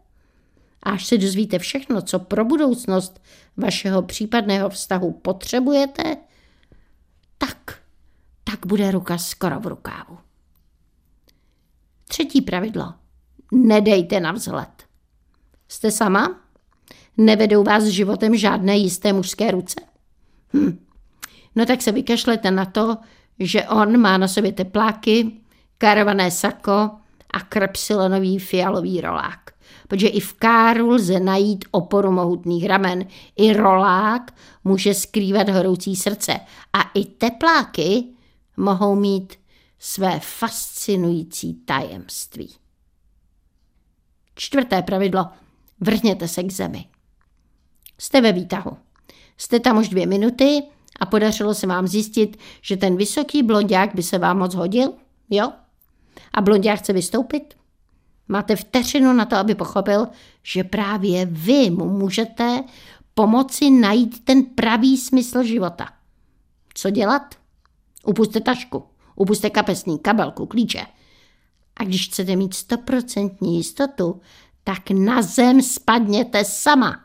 Až 0.87 1.07
se 1.07 1.19
dozvíte 1.19 1.59
všechno, 1.59 2.03
co 2.03 2.19
pro 2.19 2.45
budoucnost 2.45 3.23
vašeho 3.57 4.03
případného 4.03 4.69
vztahu 4.71 5.13
potřebujete, 5.13 6.17
tak, 7.39 7.79
tak 8.45 8.67
bude 8.67 8.91
ruka 8.91 9.19
skoro 9.19 9.61
v 9.61 9.67
rukávu. 9.67 10.19
Třetí 12.09 12.41
pravidlo. 12.41 12.95
Nedejte 13.53 14.21
na 14.21 14.33
vzhled. 14.33 14.69
Jste 15.69 15.91
sama? 15.91 16.41
Nevedou 17.17 17.65
vás 17.65 17.85
životem 17.85 18.37
žádné 18.37 18.77
jisté 18.77 19.13
mužské 19.13 19.51
ruce? 19.51 19.81
Hm. 20.53 20.87
No 21.57 21.67
tak 21.67 21.83
se 21.83 21.93
vykašlete 21.93 22.51
na 22.51 22.65
to, 22.65 22.97
že 23.39 23.65
on 23.65 24.01
má 24.01 24.19
na 24.19 24.29
sobě 24.29 24.53
tepláky, 24.53 25.33
karované 25.79 26.31
sako 26.31 26.91
a 27.31 27.41
krepsilonový 27.49 28.39
fialový 28.39 29.01
rolák 29.01 29.56
protože 29.89 30.09
i 30.09 30.21
v 30.21 30.33
káru 30.33 30.91
lze 30.91 31.21
najít 31.21 31.65
oporu 31.71 32.13
mohutných 32.13 32.67
ramen. 32.67 33.07
I 33.37 33.53
rolák 33.53 34.35
může 34.65 34.95
skrývat 34.95 35.49
horoucí 35.49 35.97
srdce 35.97 36.41
a 36.73 36.83
i 36.95 37.05
tepláky 37.05 38.05
mohou 38.57 38.95
mít 38.95 39.35
své 39.79 40.21
fascinující 40.21 41.55
tajemství. 41.55 42.55
Čtvrté 44.35 44.83
pravidlo. 44.83 45.27
Vrhněte 45.81 46.29
se 46.29 46.43
k 46.43 46.53
zemi. 46.53 46.85
Jste 47.99 48.21
ve 48.21 48.33
výtahu. 48.33 48.77
Jste 49.37 49.61
tam 49.61 49.79
už 49.79 49.89
dvě 49.89 50.07
minuty 50.07 50.63
a 51.01 51.07
podařilo 51.07 51.55
se 51.55 51.67
vám 51.67 51.87
zjistit, 51.87 52.37
že 52.63 52.77
ten 52.77 52.97
vysoký 52.97 53.43
blondák 53.43 53.95
by 53.95 54.03
se 54.03 54.19
vám 54.19 54.39
moc 54.39 54.55
hodil? 54.55 54.93
Jo? 55.31 55.53
A 56.33 56.41
blondák 56.41 56.79
chce 56.79 56.93
vystoupit? 56.93 57.55
Máte 58.29 58.57
vteřinu 58.57 59.13
na 59.13 59.25
to, 59.25 59.37
aby 59.37 59.55
pochopil, 59.55 60.09
že 60.43 60.65
právě 60.65 61.27
vy 61.27 61.71
mu 61.71 61.89
můžete 61.89 62.65
pomoci 63.15 63.71
najít 63.71 64.25
ten 64.25 64.45
pravý 64.45 64.97
smysl 64.97 65.43
života. 65.43 65.89
Co 66.75 66.91
dělat? 66.91 67.35
Upuste 68.05 68.41
tašku, 68.41 68.85
upuste 69.17 69.51
kapesní 69.51 69.99
kabelku, 69.99 70.47
klíče. 70.47 70.87
A 71.77 71.85
když 71.85 72.09
chcete 72.09 72.37
mít 72.37 72.55
stoprocentní 72.55 73.57
jistotu, 73.57 74.21
tak 74.65 74.91
na 74.91 75.23
zem 75.23 75.63
spadněte 75.63 76.45
sama. 76.45 77.01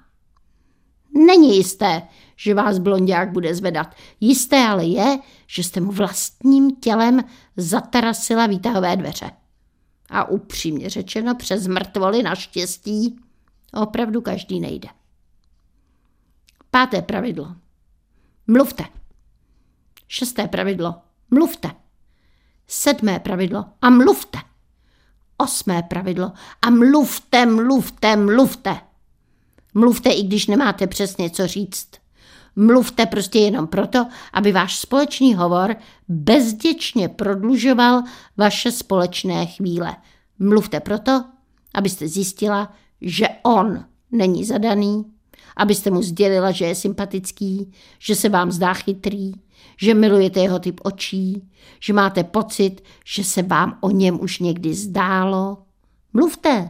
Není 1.27 1.57
jisté, 1.57 2.01
že 2.35 2.53
vás 2.53 2.79
blondák 2.79 3.31
bude 3.31 3.55
zvedat. 3.55 3.95
Jisté 4.19 4.57
ale 4.67 4.85
je, 4.85 5.19
že 5.47 5.63
jste 5.63 5.81
mu 5.81 5.91
vlastním 5.91 6.75
tělem 6.75 7.23
zatarasila 7.57 8.47
výtahové 8.47 8.95
dveře. 8.97 9.31
A 10.11 10.23
upřímně 10.23 10.89
řečeno, 10.89 11.35
přes 11.35 11.67
mrtvoly 11.67 12.23
naštěstí 12.23 13.19
opravdu 13.73 14.21
každý 14.21 14.59
nejde. 14.59 14.89
Páté 16.71 17.01
pravidlo. 17.01 17.55
Mluvte. 18.47 18.83
Šesté 20.07 20.47
pravidlo. 20.47 20.95
Mluvte. 21.31 21.71
Sedmé 22.67 23.19
pravidlo. 23.19 23.65
A 23.81 23.89
mluvte. 23.89 24.39
Osmé 25.37 25.83
pravidlo. 25.83 26.31
A 26.61 26.69
mluvte, 26.69 27.45
mluvte, 27.45 28.15
mluvte. 28.15 28.81
Mluvte, 29.73 30.09
i 30.09 30.23
když 30.23 30.47
nemáte 30.47 30.87
přesně 30.87 31.29
co 31.29 31.47
říct. 31.47 32.00
Mluvte 32.55 33.05
prostě 33.05 33.39
jenom 33.39 33.67
proto, 33.67 34.05
aby 34.33 34.51
váš 34.51 34.79
společný 34.79 35.35
hovor 35.35 35.75
bezděčně 36.07 37.09
prodlužoval 37.09 38.03
vaše 38.37 38.71
společné 38.71 39.45
chvíle. 39.45 39.95
Mluvte 40.39 40.79
proto, 40.79 41.23
abyste 41.73 42.07
zjistila, 42.07 42.73
že 43.01 43.27
on 43.43 43.85
není 44.11 44.45
zadaný, 44.45 45.05
abyste 45.57 45.91
mu 45.91 46.01
sdělila, 46.01 46.51
že 46.51 46.65
je 46.65 46.75
sympatický, 46.75 47.71
že 47.99 48.15
se 48.15 48.29
vám 48.29 48.51
zdá 48.51 48.73
chytrý, 48.73 49.33
že 49.81 49.93
milujete 49.93 50.39
jeho 50.39 50.59
typ 50.59 50.81
očí, 50.83 51.49
že 51.79 51.93
máte 51.93 52.23
pocit, 52.23 52.81
že 53.05 53.23
se 53.23 53.41
vám 53.41 53.77
o 53.81 53.89
něm 53.89 54.21
už 54.21 54.39
někdy 54.39 54.73
zdálo. 54.73 55.57
Mluvte, 56.13 56.69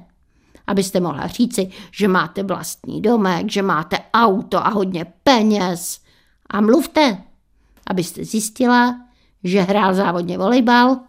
abyste 0.72 1.00
mohla 1.00 1.28
říci, 1.28 1.72
že 1.92 2.08
máte 2.08 2.44
vlastní 2.44 3.02
domek, 3.02 3.52
že 3.52 3.62
máte 3.62 3.98
auto 4.14 4.66
a 4.66 4.70
hodně 4.70 5.06
peněz. 5.24 6.02
A 6.50 6.62
mluvte, 6.62 7.24
abyste 7.88 8.26
zjistila, 8.26 9.02
že 9.44 9.62
hrál 9.62 9.94
závodně 9.94 10.38
volejbal, 10.38 11.00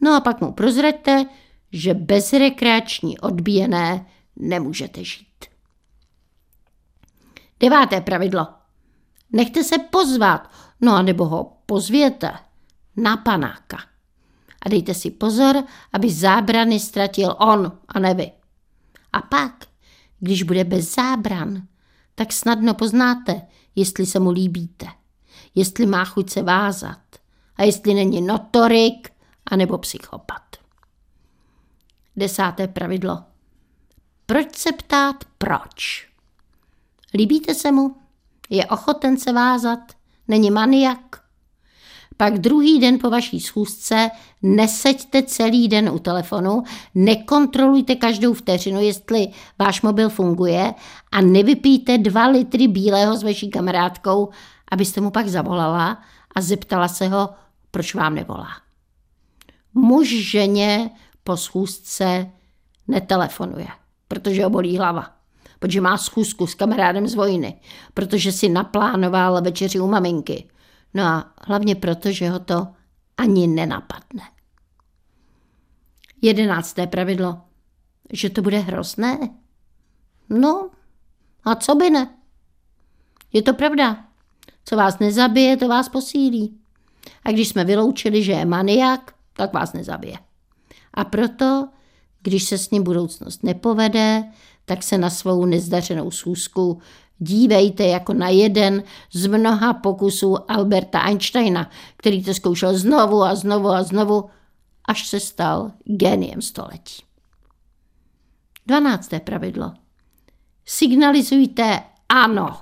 no 0.00 0.16
a 0.16 0.20
pak 0.20 0.40
mu 0.40 0.52
prozraďte, 0.52 1.24
že 1.72 1.94
bez 1.94 2.32
rekreační 2.32 3.18
odbíjené 3.18 4.06
nemůžete 4.36 5.04
žít. 5.04 5.44
Deváté 7.60 8.00
pravidlo. 8.00 8.46
Nechte 9.32 9.64
se 9.64 9.78
pozvat, 9.78 10.50
no 10.80 10.94
a 10.94 11.02
nebo 11.02 11.24
ho 11.24 11.52
pozvěte 11.66 12.32
na 12.96 13.16
panáka. 13.16 13.78
A 14.62 14.68
dejte 14.68 14.94
si 14.94 15.10
pozor, 15.10 15.62
aby 15.92 16.10
zábrany 16.10 16.80
ztratil 16.80 17.36
on 17.38 17.72
a 17.88 17.98
ne 17.98 18.14
vy. 18.14 18.37
A 19.12 19.22
pak, 19.22 19.66
když 20.20 20.42
bude 20.42 20.64
bez 20.64 20.94
zábran, 20.94 21.66
tak 22.14 22.32
snadno 22.32 22.74
poznáte, 22.74 23.42
jestli 23.74 24.06
se 24.06 24.20
mu 24.20 24.30
líbíte, 24.30 24.86
jestli 25.54 25.86
má 25.86 26.04
chuť 26.04 26.30
se 26.30 26.42
vázat 26.42 27.00
a 27.56 27.62
jestli 27.62 27.94
není 27.94 28.20
notorik 28.20 29.12
anebo 29.46 29.78
psychopat. 29.78 30.42
Desáté 32.16 32.68
pravidlo. 32.68 33.24
Proč 34.26 34.56
se 34.56 34.72
ptát 34.72 35.24
proč? 35.38 36.08
Líbíte 37.14 37.54
se 37.54 37.72
mu? 37.72 37.96
Je 38.50 38.66
ochoten 38.66 39.18
se 39.18 39.32
vázat? 39.32 39.92
Není 40.28 40.50
maniak? 40.50 41.27
Pak 42.20 42.38
druhý 42.38 42.80
den 42.80 42.98
po 42.98 43.10
vaší 43.10 43.40
schůzce 43.40 44.10
neseďte 44.42 45.22
celý 45.22 45.68
den 45.68 45.88
u 45.88 45.98
telefonu, 45.98 46.62
nekontrolujte 46.94 47.94
každou 47.94 48.34
vteřinu, 48.34 48.80
jestli 48.80 49.28
váš 49.58 49.82
mobil 49.82 50.08
funguje 50.08 50.74
a 51.12 51.20
nevypijte 51.20 51.98
dva 51.98 52.26
litry 52.26 52.68
bílého 52.68 53.16
s 53.16 53.22
vaší 53.22 53.50
kamarádkou, 53.50 54.28
abyste 54.72 55.00
mu 55.00 55.10
pak 55.10 55.28
zavolala 55.28 56.02
a 56.34 56.40
zeptala 56.40 56.88
se 56.88 57.08
ho, 57.08 57.30
proč 57.70 57.94
vám 57.94 58.14
nevolá. 58.14 58.48
Muž 59.74 60.08
ženě 60.08 60.90
po 61.24 61.36
schůzce 61.36 62.30
netelefonuje, 62.88 63.68
protože 64.08 64.44
ho 64.44 64.50
bolí 64.50 64.78
hlava, 64.78 65.10
protože 65.58 65.80
má 65.80 65.98
schůzku 65.98 66.46
s 66.46 66.54
kamarádem 66.54 67.08
z 67.08 67.14
vojny, 67.14 67.60
protože 67.94 68.32
si 68.32 68.48
naplánoval 68.48 69.42
večeři 69.42 69.80
u 69.80 69.86
maminky. 69.86 70.48
No 70.94 71.04
a 71.04 71.32
hlavně 71.46 71.74
proto, 71.74 72.12
že 72.12 72.30
ho 72.30 72.38
to 72.38 72.68
ani 73.16 73.46
nenapadne. 73.46 74.22
Jedenácté 76.22 76.86
pravidlo. 76.86 77.40
Že 78.12 78.30
to 78.30 78.42
bude 78.42 78.58
hrozné? 78.58 79.18
No, 80.28 80.70
a 81.44 81.54
co 81.54 81.74
by 81.74 81.90
ne? 81.90 82.14
Je 83.32 83.42
to 83.42 83.54
pravda. 83.54 84.04
Co 84.64 84.76
vás 84.76 84.98
nezabije, 84.98 85.56
to 85.56 85.68
vás 85.68 85.88
posílí. 85.88 86.58
A 87.24 87.30
když 87.30 87.48
jsme 87.48 87.64
vyloučili, 87.64 88.24
že 88.24 88.32
je 88.32 88.44
maniak, 88.44 89.14
tak 89.32 89.52
vás 89.52 89.72
nezabije. 89.72 90.18
A 90.94 91.04
proto, 91.04 91.68
když 92.22 92.44
se 92.44 92.58
s 92.58 92.70
ním 92.70 92.82
budoucnost 92.82 93.42
nepovede, 93.42 94.24
tak 94.64 94.82
se 94.82 94.98
na 94.98 95.10
svou 95.10 95.44
nezdařenou 95.44 96.10
schůzku 96.10 96.80
dívejte 97.18 97.86
jako 97.86 98.14
na 98.14 98.28
jeden 98.28 98.82
z 99.12 99.26
mnoha 99.26 99.74
pokusů 99.74 100.50
Alberta 100.50 101.00
Einsteina, 101.00 101.70
který 101.96 102.24
to 102.24 102.34
zkoušel 102.34 102.78
znovu 102.78 103.22
a 103.22 103.34
znovu 103.34 103.68
a 103.68 103.82
znovu, 103.82 104.30
až 104.84 105.08
se 105.08 105.20
stal 105.20 105.72
geniem 105.84 106.42
století. 106.42 107.02
Dvanácté 108.66 109.20
pravidlo. 109.20 109.72
Signalizujte 110.64 111.82
ano. 112.08 112.58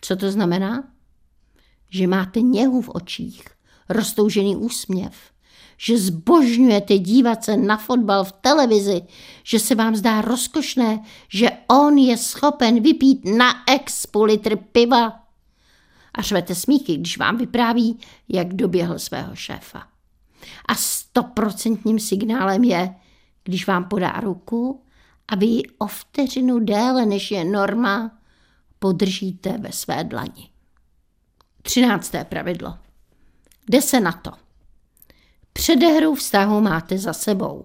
Co 0.00 0.16
to 0.16 0.30
znamená? 0.30 0.84
Že 1.90 2.06
máte 2.06 2.40
něhu 2.40 2.82
v 2.82 2.88
očích, 2.88 3.44
roztoužený 3.88 4.56
úsměv, 4.56 5.14
že 5.78 5.98
zbožňujete 5.98 6.98
dívat 6.98 7.44
se 7.44 7.56
na 7.56 7.76
fotbal 7.76 8.24
v 8.24 8.32
televizi, 8.32 9.02
že 9.42 9.58
se 9.58 9.74
vám 9.74 9.96
zdá 9.96 10.20
rozkošné, 10.20 11.00
že 11.28 11.50
on 11.68 11.98
je 11.98 12.16
schopen 12.16 12.82
vypít 12.82 13.24
na 13.24 13.70
ex 13.74 14.06
půl 14.06 14.24
litr 14.24 14.56
piva. 14.56 15.20
A 16.14 16.22
řvete 16.22 16.54
smíchy, 16.54 16.96
když 16.96 17.18
vám 17.18 17.36
vypráví, 17.36 17.98
jak 18.28 18.54
doběhl 18.54 18.98
svého 18.98 19.36
šéfa. 19.36 19.82
A 20.68 20.74
stoprocentním 20.74 21.98
signálem 21.98 22.64
je, 22.64 22.94
když 23.44 23.66
vám 23.66 23.84
podá 23.84 24.12
ruku 24.12 24.82
a 25.28 25.36
vy 25.36 25.46
ji 25.46 25.62
o 25.78 25.86
vteřinu 25.86 26.58
déle, 26.58 27.06
než 27.06 27.30
je 27.30 27.44
norma, 27.44 28.18
podržíte 28.78 29.58
ve 29.58 29.72
své 29.72 30.04
dlani. 30.04 30.50
Třinácté 31.62 32.24
pravidlo. 32.24 32.78
Jde 33.68 33.82
se 33.82 34.00
na 34.00 34.12
to. 34.12 34.47
Předehru 35.52 36.14
vztahu 36.14 36.60
máte 36.60 36.98
za 36.98 37.12
sebou. 37.12 37.64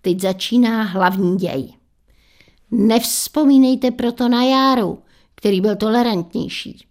Teď 0.00 0.20
začíná 0.20 0.82
hlavní 0.82 1.36
děj. 1.36 1.74
Nevzpomínejte 2.70 3.90
proto 3.90 4.28
na 4.28 4.42
Járu, 4.42 4.98
který 5.34 5.60
byl 5.60 5.76
tolerantnější. 5.76 6.86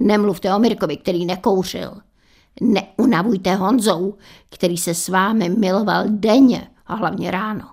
Nemluvte 0.00 0.54
o 0.54 0.58
Mirkovi, 0.58 0.96
který 0.96 1.26
nekouřil. 1.26 2.00
Neunavujte 2.60 3.54
Honzou, 3.54 4.14
který 4.50 4.76
se 4.76 4.94
s 4.94 5.08
vámi 5.08 5.48
miloval 5.48 6.04
denně 6.08 6.70
a 6.86 6.94
hlavně 6.94 7.30
ráno. 7.30 7.70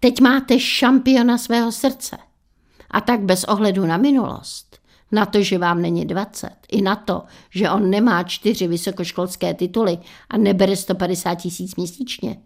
Teď 0.00 0.20
máte 0.20 0.60
šampiona 0.60 1.38
svého 1.38 1.72
srdce. 1.72 2.18
A 2.90 3.00
tak 3.00 3.20
bez 3.20 3.44
ohledu 3.44 3.86
na 3.86 3.96
minulost 3.96 4.73
na 5.14 5.26
to, 5.26 5.42
že 5.42 5.58
vám 5.58 5.82
není 5.82 6.06
20, 6.06 6.50
i 6.68 6.82
na 6.82 6.96
to, 6.96 7.22
že 7.50 7.70
on 7.70 7.90
nemá 7.90 8.22
čtyři 8.22 8.66
vysokoškolské 8.66 9.54
tituly 9.54 9.98
a 10.28 10.36
nebere 10.36 10.76
150 10.76 11.34
tisíc 11.34 11.76
měsíčně, 11.76 12.36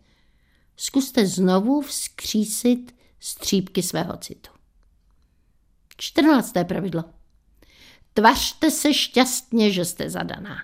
zkuste 0.76 1.26
znovu 1.26 1.80
vzkřísit 1.80 2.94
střípky 3.20 3.82
svého 3.82 4.16
citu. 4.16 4.50
Čtrnácté 5.96 6.64
pravidlo. 6.64 7.04
Tvařte 8.14 8.70
se 8.70 8.94
šťastně, 8.94 9.70
že 9.70 9.84
jste 9.84 10.10
zadaná. 10.10 10.56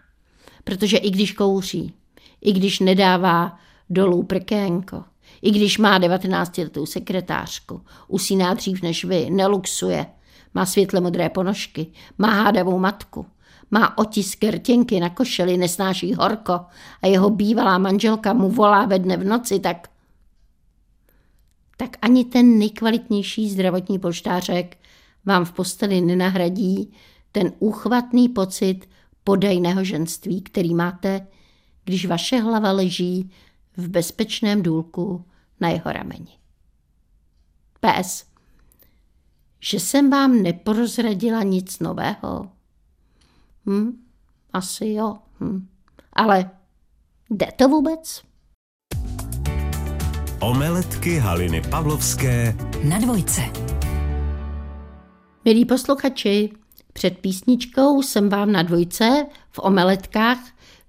Protože 0.65 0.97
i 0.97 1.11
když 1.11 1.33
kouří, 1.33 1.95
i 2.41 2.53
když 2.53 2.81
nedává 2.81 3.59
dolů 3.91 4.23
prkénko, 4.23 5.05
i 5.43 5.51
když 5.51 5.79
má 5.79 5.99
19 5.99 6.59
letou 6.59 6.87
sekretářku, 6.87 7.83
usíná 8.09 8.55
dřív 8.55 8.83
než 8.83 9.05
vy, 9.05 9.31
neluxuje– 9.31 10.07
má 10.55 10.67
světle 10.67 11.01
modré 11.01 11.29
ponožky, 11.29 11.87
má 12.19 12.29
hádavou 12.29 12.79
matku, 12.79 13.27
má 13.71 13.99
otisk 13.99 14.45
rtěnky 14.45 15.01
na 15.01 15.11
košeli, 15.11 15.57
nesnáší 15.57 16.15
horko 16.15 16.61
a 17.03 17.07
jeho 17.07 17.31
bývalá 17.31 17.79
manželka 17.79 18.33
mu 18.33 18.51
volá 18.51 18.87
ve 18.87 18.99
dne 18.99 19.17
v 19.17 19.25
noci, 19.25 19.61
tak 19.61 19.89
tak 21.77 21.97
ani 22.03 22.25
ten 22.25 22.59
nejkvalitnější 22.59 23.51
zdravotní 23.51 23.99
polštářek 23.99 24.79
vám 25.25 25.45
v 25.45 25.53
posteli 25.53 26.01
nenahradí 26.01 26.93
ten 27.33 27.53
úchvatný 27.59 28.29
pocit 28.29 28.89
podajného 29.25 29.85
ženství, 29.85 30.43
který 30.43 30.75
máte, 30.75 31.27
když 31.85 32.07
vaše 32.07 32.41
hlava 32.41 32.73
leží 32.73 33.31
v 33.77 33.89
bezpečném 33.89 34.63
důlku 34.63 35.25
na 35.61 35.69
jeho 35.69 35.93
rameni. 35.93 36.39
PS 37.81 38.34
že 39.65 39.81
jsem 39.81 40.11
vám 40.11 40.43
neprozradila 40.43 41.43
nic 41.43 41.79
nového. 41.79 42.51
Hm, 43.67 44.05
asi 44.53 44.87
jo. 44.87 45.17
Hm. 45.41 45.69
Ale 46.13 46.51
jde 47.31 47.47
to 47.57 47.69
vůbec? 47.69 48.23
Omeletky 50.41 51.19
Haliny 51.19 51.63
Pavlovské 51.71 52.57
Na 52.85 52.99
dvojce. 52.99 53.41
Milí 55.45 55.65
posluchači, 55.65 56.53
před 56.93 57.19
písničkou 57.19 58.03
jsem 58.03 58.29
vám 58.29 58.53
na 58.53 58.63
dvojce 58.63 59.27
v 59.51 59.59
omeletkách 59.59 60.39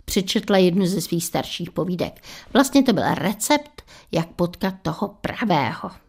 přečetla 0.06 0.58
jednu 0.58 0.86
ze 0.86 1.02
svých 1.02 1.26
starších 1.26 1.72
povídek. 1.72 2.24
Vlastně 2.54 2.84
to 2.84 2.94
byl 2.94 3.04
recept, 3.16 3.82
jak 4.12 4.28
potkat 4.28 4.76
toho 4.82 5.18
pravého. 5.22 6.05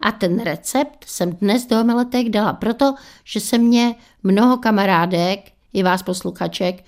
A 0.00 0.12
ten 0.12 0.42
recept 0.42 1.04
jsem 1.06 1.32
dnes 1.32 1.66
do 1.66 1.80
omeletek 1.80 2.28
dala 2.28 2.52
proto, 2.52 2.94
že 3.24 3.40
se 3.40 3.58
mě 3.58 3.94
mnoho 4.22 4.56
kamarádek, 4.56 5.52
i 5.72 5.82
vás 5.82 6.02
posluchaček, 6.02 6.84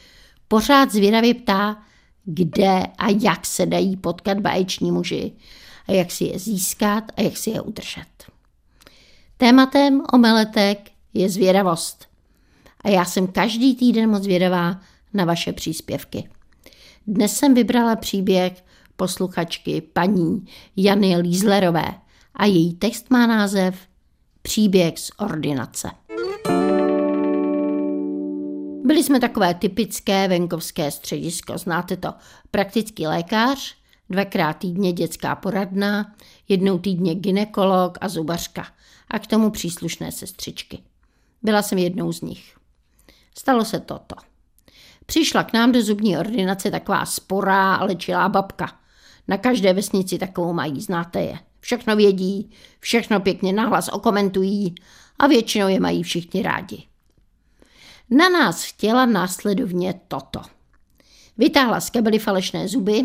pořád 0.49 0.93
zvědavě 0.93 1.35
ptá, 1.35 1.83
kde 2.25 2.83
a 2.99 3.09
jak 3.21 3.47
se 3.47 3.67
dají 3.67 3.97
potkat 3.97 4.41
báječní 4.41 4.93
muži 4.93 5.33
a 5.89 5.93
jak 5.93 6.11
si 6.11 6.25
je 6.25 6.39
získat 6.39 7.05
a 7.17 7.23
jak 7.23 7.37
si 7.37 7.51
je 7.51 7.61
udržet. 7.61 8.07
Tématem 9.37 10.03
omeletek 10.13 10.91
je 11.15 11.29
zvědavost. 11.29 12.07
A 12.85 12.89
já 12.89 13.05
jsem 13.05 13.27
každý 13.27 13.77
týden 13.77 14.11
moc 14.11 14.23
zvědavá 14.23 14.81
na 15.15 15.25
vaše 15.25 15.53
příspěvky. 15.53 16.29
Dnes 17.07 17.37
jsem 17.37 17.55
vybrala 17.55 17.97
příběh 17.97 18.65
posluchačky 18.97 19.81
paní 19.81 20.47
Jany 20.77 21.17
Lízlerové– 21.17 21.95
a 22.37 22.45
její 22.45 22.75
text 22.75 23.11
má 23.11 23.27
název 23.27 23.77
Příběh 24.43 24.99
z 24.99 25.11
ordinace. 25.19 25.91
Byli 28.85 29.05
jsme 29.05 29.21
takové 29.21 29.55
typické 29.55 30.29
venkovské 30.29 30.91
středisko, 30.91 31.59
znáte 31.59 31.97
to, 31.97 32.15
praktický 32.51 33.07
lékař, 33.07 33.77
dvakrát 34.11 34.53
týdně 34.53 34.93
dětská 34.93 35.37
poradna, 35.37 36.15
jednou 36.49 36.79
týdně 36.79 37.15
ginekolog 37.15 37.99
a 38.01 38.09
zubařka 38.09 38.67
a 39.09 39.19
k 39.19 39.27
tomu 39.27 39.51
příslušné 39.51 40.13
sestřičky. 40.13 40.79
Byla 41.43 41.63
jsem 41.63 41.79
jednou 41.79 42.13
z 42.13 42.21
nich. 42.21 42.57
Stalo 43.39 43.65
se 43.65 43.81
toto. 43.81 44.17
Přišla 45.07 45.43
k 45.43 45.53
nám 45.53 45.73
do 45.73 45.83
zubní 45.83 46.19
ordinace 46.19 46.71
taková 46.71 47.07
sporá 47.07 47.85
lečilá 47.85 48.29
babka. 48.29 48.79
Na 49.29 49.39
každé 49.39 49.73
vesnici 49.73 50.19
takovou 50.19 50.53
mají, 50.53 50.81
znáte 50.81 51.21
je. 51.21 51.39
Všechno 51.67 51.97
vědí, 51.97 52.51
všechno 52.81 53.21
pěkně 53.21 53.53
nahlas 53.53 53.89
okomentují 53.93 54.75
a 55.19 55.27
většinou 55.27 55.69
je 55.69 55.81
mají 55.81 56.03
všichni 56.03 56.43
rádi. 56.43 56.83
Na 58.11 58.29
nás 58.29 58.65
chtěla 58.65 59.07
následovně 59.07 60.01
toto. 60.09 60.41
Vytáhla 61.39 61.81
z 61.81 61.91
kabely 61.91 62.19
falešné 62.19 62.69
zuby 62.69 63.03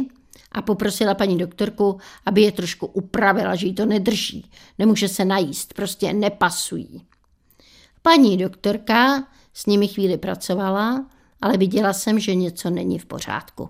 a 0.52 0.62
poprosila 0.62 1.13
paní 1.13 1.38
doktorku, 1.38 2.00
aby 2.26 2.41
je 2.41 2.52
trošku 2.52 2.86
upravila, 2.86 3.56
že 3.56 3.67
jí 3.67 3.74
to 3.74 3.86
nedrží, 3.86 4.52
nemůže 4.80 5.08
se 5.08 5.26
najíst, 5.26 5.74
prostě 5.74 6.13
nepasují. 6.13 7.06
Paní 8.02 8.38
doktorka 8.38 9.28
s 9.54 9.65
nimi 9.65 9.88
chvíli 9.88 10.17
pracovala, 10.17 11.10
ale 11.41 11.58
viděla 11.58 11.93
jsem, 11.93 12.19
že 12.19 12.36
něco 12.36 12.69
není 12.69 13.00
v 13.00 13.06
pořádku. 13.06 13.69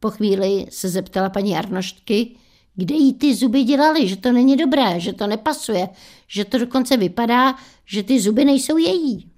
Po 0.00 0.10
chvíli 0.10 0.66
se 0.70 0.88
zeptala 0.88 1.30
paní 1.30 1.56
Arnoštky, 1.56 2.36
kde 2.76 2.94
jí 2.94 3.14
ty 3.14 3.34
zuby 3.34 3.62
dělali, 3.62 4.08
že 4.08 4.16
to 4.16 4.32
není 4.32 4.56
dobré, 4.56 5.00
že 5.00 5.12
to 5.12 5.26
nepasuje, 5.26 5.88
že 6.28 6.44
to 6.44 6.58
dokonce 6.58 6.96
vypadá, 6.96 7.54
že 7.84 8.02
ty 8.02 8.20
zuby 8.20 8.44
nejsou 8.44 8.76
její. 8.76 9.30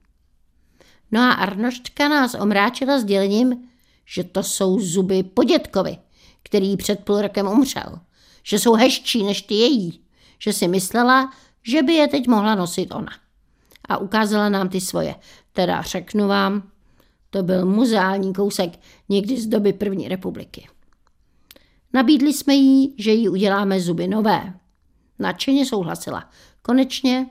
No 1.10 1.20
a 1.20 1.32
Arnoštka 1.32 2.08
nás 2.08 2.34
omráčila 2.34 2.98
sdělením, 2.98 3.68
že 4.06 4.24
to 4.24 4.42
jsou 4.42 4.80
zuby 4.80 5.22
po 5.22 5.44
dětkovi, 5.44 5.98
který 6.42 6.76
před 6.76 7.04
půl 7.04 7.22
rokem 7.22 7.46
umřel, 7.46 7.98
že 8.42 8.58
jsou 8.58 8.74
hezčí 8.74 9.22
než 9.22 9.42
ty 9.42 9.54
její, 9.54 10.00
že 10.38 10.52
si 10.52 10.68
myslela, 10.68 11.32
že 11.62 11.82
by 11.82 11.92
je 11.92 12.08
teď 12.08 12.26
mohla 12.26 12.54
nosit 12.54 12.94
ona. 12.94 13.12
A 13.88 13.98
ukázala 13.98 14.48
nám 14.48 14.68
ty 14.68 14.80
svoje. 14.80 15.14
Teda 15.52 15.82
řeknu 15.82 16.28
vám, 16.28 16.62
to 17.30 17.42
byl 17.42 17.66
muzeální 17.66 18.32
kousek 18.32 18.70
někdy 19.08 19.40
z 19.40 19.46
doby 19.46 19.72
první 19.72 20.08
republiky. 20.08 20.68
Nabídli 21.92 22.32
jsme 22.32 22.54
jí, 22.54 22.94
že 22.98 23.10
jí 23.10 23.28
uděláme 23.28 23.80
zuby 23.80 24.08
nové. 24.08 24.54
Nadšeně 25.18 25.66
souhlasila. 25.66 26.30
Konečně, 26.62 27.26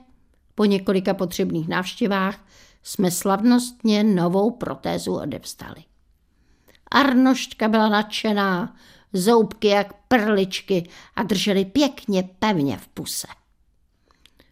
po 0.54 0.64
několika 0.64 1.14
potřebných 1.14 1.68
návštěvách, 1.68 2.46
jsme 2.82 3.10
slavnostně 3.10 4.04
novou 4.04 4.50
protézu 4.50 5.14
odevstali. 5.14 5.84
Arnoštka 6.90 7.68
byla 7.68 7.88
nadšená, 7.88 8.76
zoubky 9.12 9.68
jak 9.68 9.92
perličky 10.08 10.88
a 11.16 11.22
drželi 11.22 11.64
pěkně 11.64 12.28
pevně 12.38 12.76
v 12.76 12.88
puse. 12.88 13.26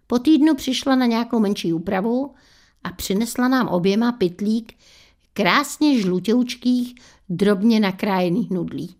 Po 0.07 0.19
týdnu 0.19 0.55
přišla 0.55 0.95
na 0.95 1.07
nějakou 1.07 1.41
menší 1.41 1.73
úpravu 1.73 2.35
a 2.85 2.93
přinesla 2.93 3.49
nám 3.49 3.69
oběma 3.69 4.13
pytlík 4.13 4.75
krásně 5.33 6.01
žlutěučkých, 6.01 6.95
drobně 7.29 7.81
nakrájených 7.81 8.51
nudlí. 8.51 8.97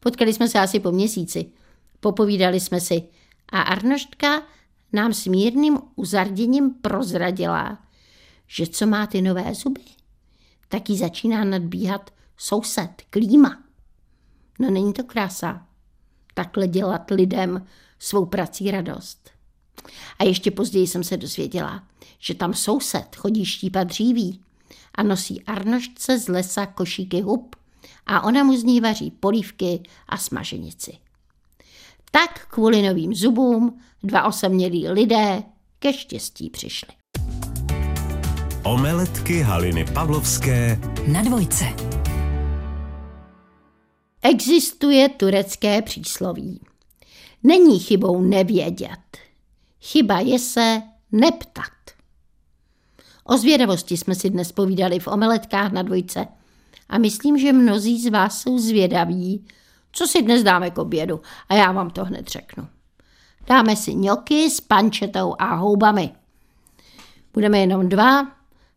Potkali 0.00 0.34
jsme 0.34 0.48
se 0.48 0.58
asi 0.58 0.80
po 0.80 0.92
měsíci. 0.92 1.52
Popovídali 2.00 2.60
jsme 2.60 2.80
si 2.80 3.02
a 3.52 3.60
Arnoštka 3.60 4.42
nám 4.92 5.12
s 5.12 5.26
mírným 5.26 5.78
uzarděním 5.96 6.70
prozradila, 6.70 7.78
že 8.46 8.66
co 8.66 8.86
má 8.86 9.06
ty 9.06 9.22
nové 9.22 9.54
zuby, 9.54 9.84
tak 10.68 10.90
jí 10.90 10.98
začíná 10.98 11.44
nadbíhat 11.44 12.10
soused, 12.36 13.02
klíma. 13.10 13.62
No 14.58 14.70
není 14.70 14.92
to 14.92 15.04
krása. 15.04 15.66
Takhle 16.34 16.68
dělat 16.68 17.10
lidem 17.10 17.66
svou 17.98 18.26
prací 18.26 18.70
radost. 18.70 19.30
A 20.18 20.24
ještě 20.24 20.50
později 20.50 20.86
jsem 20.86 21.04
se 21.04 21.16
dozvěděla, 21.16 21.84
že 22.18 22.34
tam 22.34 22.54
soused 22.54 23.16
chodí 23.16 23.44
štípat 23.44 23.86
dříví 23.86 24.40
a 24.94 25.02
nosí 25.02 25.44
Arnoštce 25.44 26.18
z 26.18 26.28
lesa 26.28 26.66
košíky 26.66 27.20
hub 27.20 27.56
a 28.06 28.20
ona 28.20 28.44
mu 28.44 28.56
z 28.56 28.64
ní 28.64 28.80
vaří 28.80 29.10
polívky 29.10 29.82
a 30.08 30.16
smaženici. 30.16 30.92
Tak 32.10 32.46
kvůli 32.48 32.82
novým 32.82 33.14
zubům 33.14 33.80
dva 34.02 34.24
osamělí 34.24 34.88
lidé 34.88 35.42
ke 35.78 35.92
štěstí 35.92 36.50
přišli. 36.50 36.88
Omeletky 38.64 39.40
Haliny 39.40 39.84
Pavlovské 39.84 40.80
Na 41.06 41.22
dvojce. 41.22 41.64
Existuje 44.22 45.08
turecké 45.08 45.82
přísloví. 45.82 46.60
Není 47.42 47.78
chybou 47.78 48.20
nevědět. 48.20 49.18
Chyba 49.80 50.20
je 50.20 50.38
se 50.38 50.82
neptat. 51.12 51.64
O 53.24 53.36
zvědavosti 53.36 53.96
jsme 53.96 54.14
si 54.14 54.30
dnes 54.30 54.52
povídali 54.52 55.00
v 55.00 55.08
omeletkách 55.08 55.72
na 55.72 55.82
dvojce 55.82 56.26
a 56.88 56.98
myslím, 56.98 57.38
že 57.38 57.52
mnozí 57.52 58.02
z 58.02 58.10
vás 58.10 58.40
jsou 58.40 58.58
zvědaví, 58.58 59.44
co 59.92 60.06
si 60.06 60.22
dnes 60.22 60.42
dáme 60.42 60.70
k 60.70 60.78
obědu 60.78 61.20
a 61.48 61.54
já 61.54 61.72
vám 61.72 61.90
to 61.90 62.04
hned 62.04 62.28
řeknu. 62.28 62.66
Dáme 63.46 63.76
si 63.76 63.94
ňoky 63.94 64.50
s 64.50 64.60
pančetou 64.60 65.34
a 65.38 65.54
houbami. 65.54 66.10
Budeme 67.34 67.58
jenom 67.58 67.88
dva, 67.88 68.32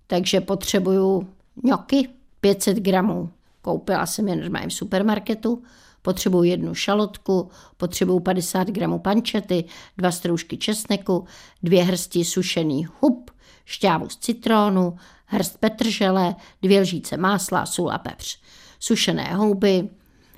takže 0.07 0.41
potřebuju 0.41 1.27
ňoky 1.63 2.09
500 2.41 2.77
gramů. 2.77 3.29
Koupila 3.61 4.05
jsem 4.05 4.27
je 4.27 4.35
normálně 4.35 4.67
v 4.67 4.73
supermarketu. 4.73 5.63
Potřebuju 6.01 6.43
jednu 6.43 6.75
šalotku, 6.75 7.49
potřebuju 7.77 8.19
50 8.19 8.67
gramů 8.67 8.99
pančety, 8.99 9.65
dva 9.97 10.11
stroužky 10.11 10.57
česneku, 10.57 11.25
dvě 11.63 11.83
hrsti 11.83 12.25
sušený 12.25 12.87
hub, 12.99 13.30
šťávu 13.65 14.09
z 14.09 14.17
citrónu, 14.17 14.97
hrst 15.25 15.57
petržele, 15.57 16.35
dvě 16.61 16.81
lžíce 16.81 17.17
másla, 17.17 17.65
sůl 17.65 17.91
a 17.91 17.97
pepř. 17.97 18.39
Sušené 18.79 19.33
houby 19.33 19.89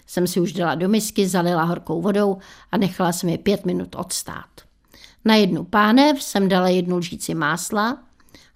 jsem 0.08 0.28
si 0.28 0.40
už 0.40 0.54
dala 0.54 0.76
do 0.76 0.90
misky, 0.90 1.28
zalila 1.28 1.64
horkou 1.64 2.02
vodou 2.02 2.38
a 2.72 2.78
nechala 2.78 3.12
jsem 3.12 3.30
je 3.30 3.38
pět 3.38 3.66
minut 3.66 3.96
odstát. 3.96 4.50
Na 5.26 5.36
jednu 5.36 5.64
pánev 5.64 6.24
jsem 6.24 6.50
dala 6.50 6.70
jednu 6.70 6.98
lžíci 6.98 7.34
másla 7.34 7.98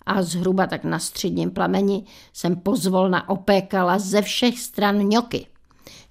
a 0.06 0.22
zhruba 0.22 0.68
tak 0.68 0.84
na 0.84 1.00
středním 1.00 1.52
plameni 1.52 2.04
jsem 2.34 2.56
pozvolna 2.56 3.30
opékala 3.30 4.00
ze 4.00 4.22
všech 4.22 4.60
stran 4.60 5.10
ňoky. 5.10 5.48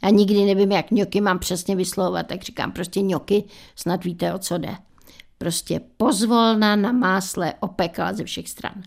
Já 0.02 0.10
nikdy 0.10 0.44
nevím, 0.44 0.72
jak 0.72 0.90
ňoky 0.90 1.20
mám 1.20 1.38
přesně 1.38 1.76
vyslovovat, 1.76 2.26
tak 2.26 2.42
říkám 2.42 2.72
prostě 2.72 3.00
ňoky, 3.02 3.44
snad 3.76 4.04
víte, 4.04 4.34
o 4.34 4.38
co 4.38 4.58
jde. 4.58 4.76
Prostě 5.38 5.80
pozvolna 5.96 6.76
na 6.76 6.92
másle 6.92 7.54
opekala 7.60 8.12
ze 8.12 8.24
všech 8.24 8.48
stran. 8.48 8.82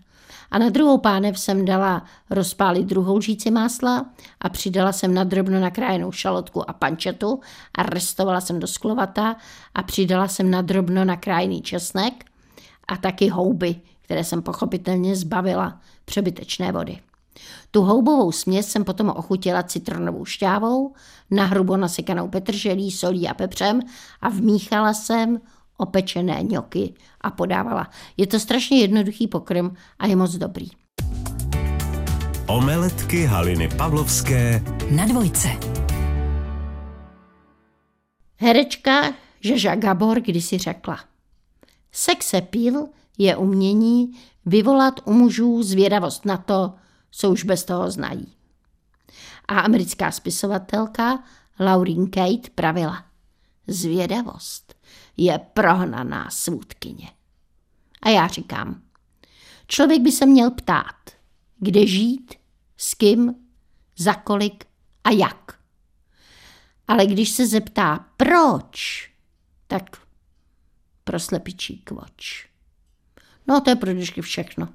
A 0.50 0.58
na 0.58 0.68
druhou 0.68 0.98
pánev 0.98 1.38
jsem 1.38 1.64
dala 1.64 2.04
rozpálit 2.30 2.86
druhou 2.86 3.16
lžíci 3.16 3.50
másla 3.50 4.06
a 4.40 4.48
přidala 4.48 4.92
jsem 4.92 5.14
na 5.14 5.24
drobno 5.24 5.60
nakrájenou 5.60 6.12
šalotku 6.12 6.70
a 6.70 6.72
pančetu 6.72 7.40
a 7.74 7.82
restovala 7.82 8.40
jsem 8.40 8.60
do 8.60 8.66
sklovata 8.66 9.36
a 9.74 9.82
přidala 9.82 10.28
jsem 10.28 10.50
na 10.50 10.62
drobno 10.62 11.04
nakrájený 11.04 11.62
česnek 11.62 12.24
a 12.88 12.96
taky 12.96 13.28
houby, 13.28 13.76
které 14.00 14.24
jsem 14.24 14.42
pochopitelně 14.42 15.16
zbavila 15.16 15.80
přebytečné 16.04 16.72
vody. 16.72 17.00
Tu 17.70 17.82
houbovou 17.82 18.32
směs 18.32 18.68
jsem 18.68 18.84
potom 18.84 19.08
ochutila 19.08 19.62
citronovou 19.62 20.24
šťávou, 20.24 20.94
nahrubo 21.30 21.76
nasekanou 21.76 22.28
petrželí, 22.28 22.90
solí 22.90 23.28
a 23.28 23.34
pepřem 23.34 23.80
a 24.20 24.28
vmíchala 24.28 24.94
jsem 24.94 25.40
opečené 25.80 26.42
ňoky 26.42 26.94
a 27.20 27.30
podávala. 27.30 27.90
Je 28.16 28.26
to 28.26 28.40
strašně 28.40 28.80
jednoduchý 28.80 29.28
pokrm 29.28 29.70
a 29.98 30.06
je 30.06 30.16
moc 30.16 30.36
dobrý. 30.36 30.68
Omeletky 32.46 33.24
Haliny 33.24 33.68
Pavlovské 33.68 34.62
Na 34.90 35.06
dvojce. 35.06 35.48
Herečka 38.36 39.12
Žeža 39.40 39.74
Gabor 39.74 40.20
kdysi 40.20 40.58
řekla. 40.58 40.98
Sexepil 41.92 42.86
je 43.18 43.36
umění 43.36 44.12
vyvolat 44.46 44.94
u 45.04 45.12
mužů 45.12 45.62
zvědavost 45.62 46.24
na 46.24 46.36
to, 46.36 46.74
co 47.10 47.30
už 47.30 47.44
bez 47.44 47.64
toho 47.64 47.90
znají. 47.90 48.32
A 49.48 49.60
americká 49.60 50.10
spisovatelka 50.10 51.24
Laurin 51.60 52.10
Kate 52.10 52.50
pravila. 52.54 53.04
Zvědavost 53.66 54.74
je 55.16 55.38
prohnaná 55.38 56.30
svůdkyně. 56.30 57.10
A 58.02 58.08
já 58.08 58.28
říkám, 58.28 58.82
člověk 59.66 60.02
by 60.02 60.12
se 60.12 60.26
měl 60.26 60.50
ptát, 60.50 61.10
kde 61.58 61.86
žít, 61.86 62.34
s 62.76 62.94
kým, 62.94 63.34
za 63.96 64.14
kolik 64.14 64.64
a 65.04 65.10
jak. 65.10 65.58
Ale 66.88 67.06
když 67.06 67.30
se 67.30 67.46
zeptá 67.46 68.06
proč, 68.16 69.10
tak 69.66 69.96
pro 71.04 71.20
slepičí 71.20 71.78
kvoč. 71.78 72.48
No 73.46 73.60
to 73.60 73.70
je 73.70 73.76
pro 73.76 73.92
dnešky 73.92 74.22
všechno. 74.22 74.68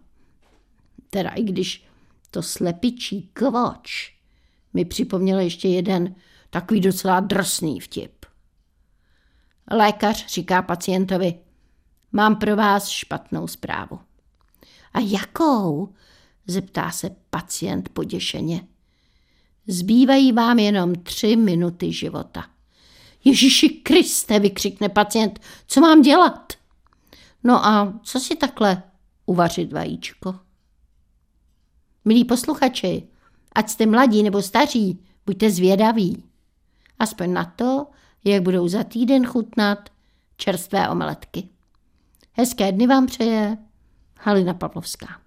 Teda 1.09 1.29
i 1.29 1.43
když 1.43 1.85
to 2.31 2.43
slepičí 2.43 3.29
kvoč 3.33 4.15
mi 4.73 4.85
připomněl 4.85 5.39
ještě 5.39 5.67
jeden 5.67 6.15
takový 6.49 6.81
docela 6.81 7.19
drsný 7.19 7.79
vtip. 7.79 8.24
Lékař 9.71 10.27
říká 10.27 10.61
pacientovi, 10.61 11.39
mám 12.11 12.35
pro 12.35 12.55
vás 12.55 12.87
špatnou 12.87 13.47
zprávu. 13.47 13.99
A 14.93 14.99
jakou? 14.99 15.93
zeptá 16.47 16.91
se 16.91 17.15
pacient 17.29 17.89
poděšeně. 17.89 18.67
Zbývají 19.67 20.31
vám 20.31 20.59
jenom 20.59 20.95
tři 20.95 21.35
minuty 21.35 21.93
života. 21.93 22.45
Ježíši 23.23 23.69
Kriste, 23.69 24.39
vykřikne 24.39 24.89
pacient, 24.89 25.39
co 25.67 25.81
mám 25.81 26.01
dělat? 26.01 26.53
No 27.43 27.65
a 27.65 27.99
co 28.03 28.19
si 28.19 28.35
takhle 28.35 28.83
uvařit 29.25 29.73
vajíčko? 29.73 30.39
Milí 32.05 32.25
posluchači, 32.25 33.07
ať 33.51 33.69
jste 33.69 33.85
mladí 33.85 34.23
nebo 34.23 34.41
staří, 34.41 34.99
buďte 35.25 35.49
zvědaví. 35.49 36.23
Aspoň 36.99 37.33
na 37.33 37.45
to, 37.45 37.87
jak 38.25 38.43
budou 38.43 38.67
za 38.67 38.83
týden 38.83 39.25
chutnat 39.25 39.89
čerstvé 40.37 40.89
omeletky. 40.89 41.49
Hezké 42.33 42.71
dny 42.71 42.87
vám 42.87 43.05
přeje 43.05 43.57
Halina 44.19 44.53
Pavlovská. 44.53 45.24